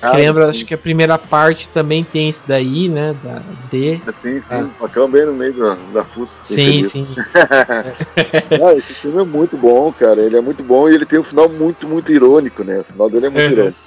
[0.00, 3.16] ah, lembra, acho que a primeira parte também tem esse daí, né?
[3.22, 4.00] Da D.
[4.18, 4.46] Sim, sim.
[4.48, 5.08] Ah.
[5.08, 6.40] bem no meio da, da fuça.
[6.44, 7.06] Sim, sim.
[7.34, 10.20] ah, esse filme é muito bom, cara.
[10.20, 12.78] Ele é muito bom e ele tem um final muito, muito irônico, né?
[12.78, 13.78] O final dele é muito irônico.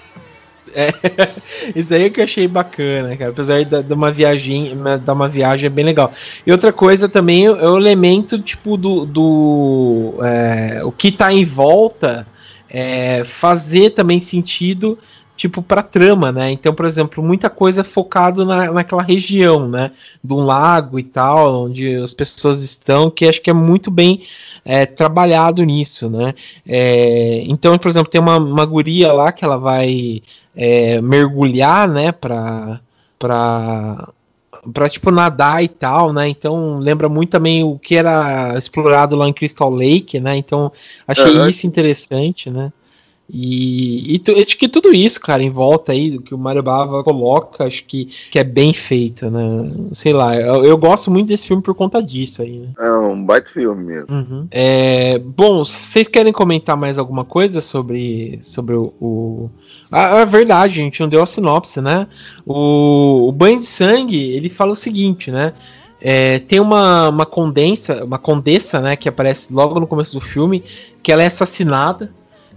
[0.73, 0.89] É,
[1.75, 3.31] isso aí é que eu achei bacana, cara.
[3.31, 6.11] Apesar de, uma viagem, dar uma viagem é bem legal.
[6.45, 11.45] E outra coisa também é o elemento tipo do, do é, o que tá em
[11.45, 12.27] volta
[12.69, 14.97] é, fazer também sentido
[15.35, 16.51] tipo para trama, né?
[16.51, 19.91] Então, por exemplo, muita coisa é focado na, naquela região, né?
[20.23, 24.21] Do lago e tal, onde as pessoas estão, que acho que é muito bem
[24.63, 26.33] é, trabalhado nisso, né?
[26.67, 30.21] É, então, por exemplo, tem uma, uma guria lá que ela vai
[30.55, 32.11] é, mergulhar, né?
[32.11, 32.79] Para
[33.17, 34.09] para
[34.73, 36.27] para tipo nadar e tal, né?
[36.27, 40.37] Então lembra muito também o que era explorado lá em Crystal Lake, né?
[40.37, 40.71] Então
[41.07, 41.47] achei uhum.
[41.47, 42.71] isso interessante, né?
[43.33, 46.61] E, e tu, acho que tudo isso, cara, em volta aí do que o Mario
[46.61, 49.71] Bava coloca, acho que, que é bem feito, né?
[49.93, 52.67] Sei lá, eu, eu gosto muito desse filme por conta disso aí, né?
[52.77, 54.13] É um baita filme mesmo.
[54.13, 54.47] Uhum.
[54.51, 58.93] É, bom, vocês querem comentar mais alguma coisa sobre, sobre o.
[58.99, 59.49] o...
[59.89, 62.07] A, a, verdade, a gente não deu a sinopse, né?
[62.45, 65.53] O, o Banho de Sangue, ele fala o seguinte, né?
[66.01, 70.63] É, tem uma, uma condensa, uma condessa, né, que aparece logo no começo do filme,
[71.03, 72.11] que ela é assassinada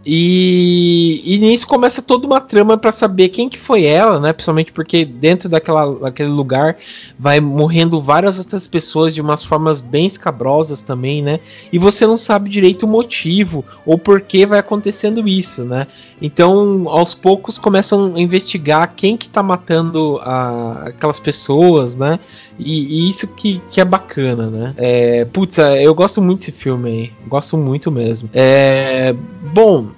[0.07, 4.33] e, e nisso começa toda uma trama para saber quem que foi ela, né?
[4.33, 6.77] Principalmente porque dentro daquela, daquele lugar
[7.19, 11.41] vai morrendo várias outras pessoas de umas formas bem escabrosas também, né?
[11.73, 15.87] E você não sabe direito o motivo ou por que vai acontecendo isso, né?
[16.21, 22.21] Então, aos poucos começam a investigar quem que tá matando a, aquelas pessoas, né?
[22.59, 24.75] E, e, isso que, que é bacana, né?
[24.77, 27.13] É, putz, eu gosto muito desse filme aí.
[27.27, 28.29] Gosto muito mesmo.
[28.33, 29.15] É,
[29.53, 29.94] bom,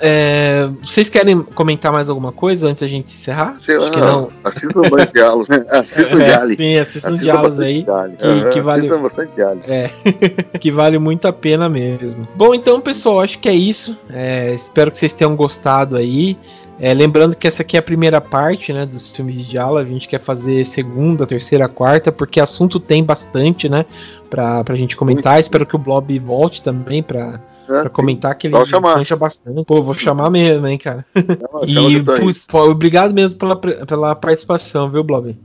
[0.00, 3.54] é, vocês querem comentar mais alguma coisa antes da gente encerrar?
[3.58, 4.30] Sei lá, não.
[4.42, 5.48] Assista o Banho Diálogos.
[5.70, 6.56] Assista o Jali.
[6.56, 7.84] Sim, assista o Diálogos aí.
[7.84, 9.60] Que, uhum, que vale, bastante Jali.
[9.68, 9.90] É,
[10.58, 12.26] que vale muito a pena mesmo.
[12.34, 13.98] Bom, então, pessoal, acho que é isso.
[14.12, 16.38] É, espero que vocês tenham gostado aí.
[16.82, 19.82] É, lembrando que essa aqui é a primeira parte, né, dos filmes de aula.
[19.82, 23.84] A gente quer fazer segunda, terceira, quarta, porque assunto tem bastante, né,
[24.30, 25.38] pra, pra gente comentar.
[25.38, 27.34] Espero que o Blob volte também pra,
[27.70, 29.64] é, pra comentar que ele mancha bastante.
[29.64, 31.06] Pô, vou chamar mesmo, hein, cara.
[31.14, 35.38] Chama, e, putz, pô, obrigado mesmo pela, pela participação, viu, Blob?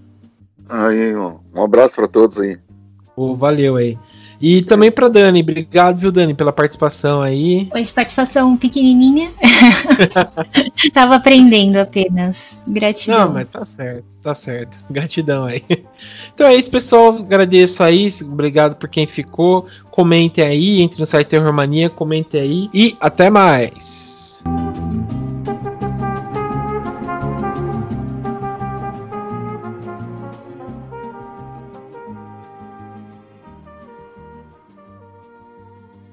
[0.67, 2.57] Aí, um abraço pra todos aí.
[3.15, 3.97] Pô, valeu aí.
[4.47, 7.67] E também para Dani, obrigado, viu, Dani, pela participação aí.
[7.73, 9.31] Hoje, participação pequenininha.
[10.93, 12.61] Tava aprendendo apenas.
[12.67, 13.25] Gratidão.
[13.25, 14.79] Não, mas tá certo, tá certo.
[14.87, 15.63] Gratidão aí.
[16.31, 17.15] Então é isso, pessoal.
[17.15, 18.07] Agradeço aí.
[18.21, 19.65] Obrigado por quem ficou.
[19.89, 22.69] Comentem aí, entre no site Terror Mania, comentem aí.
[22.71, 24.43] E até mais.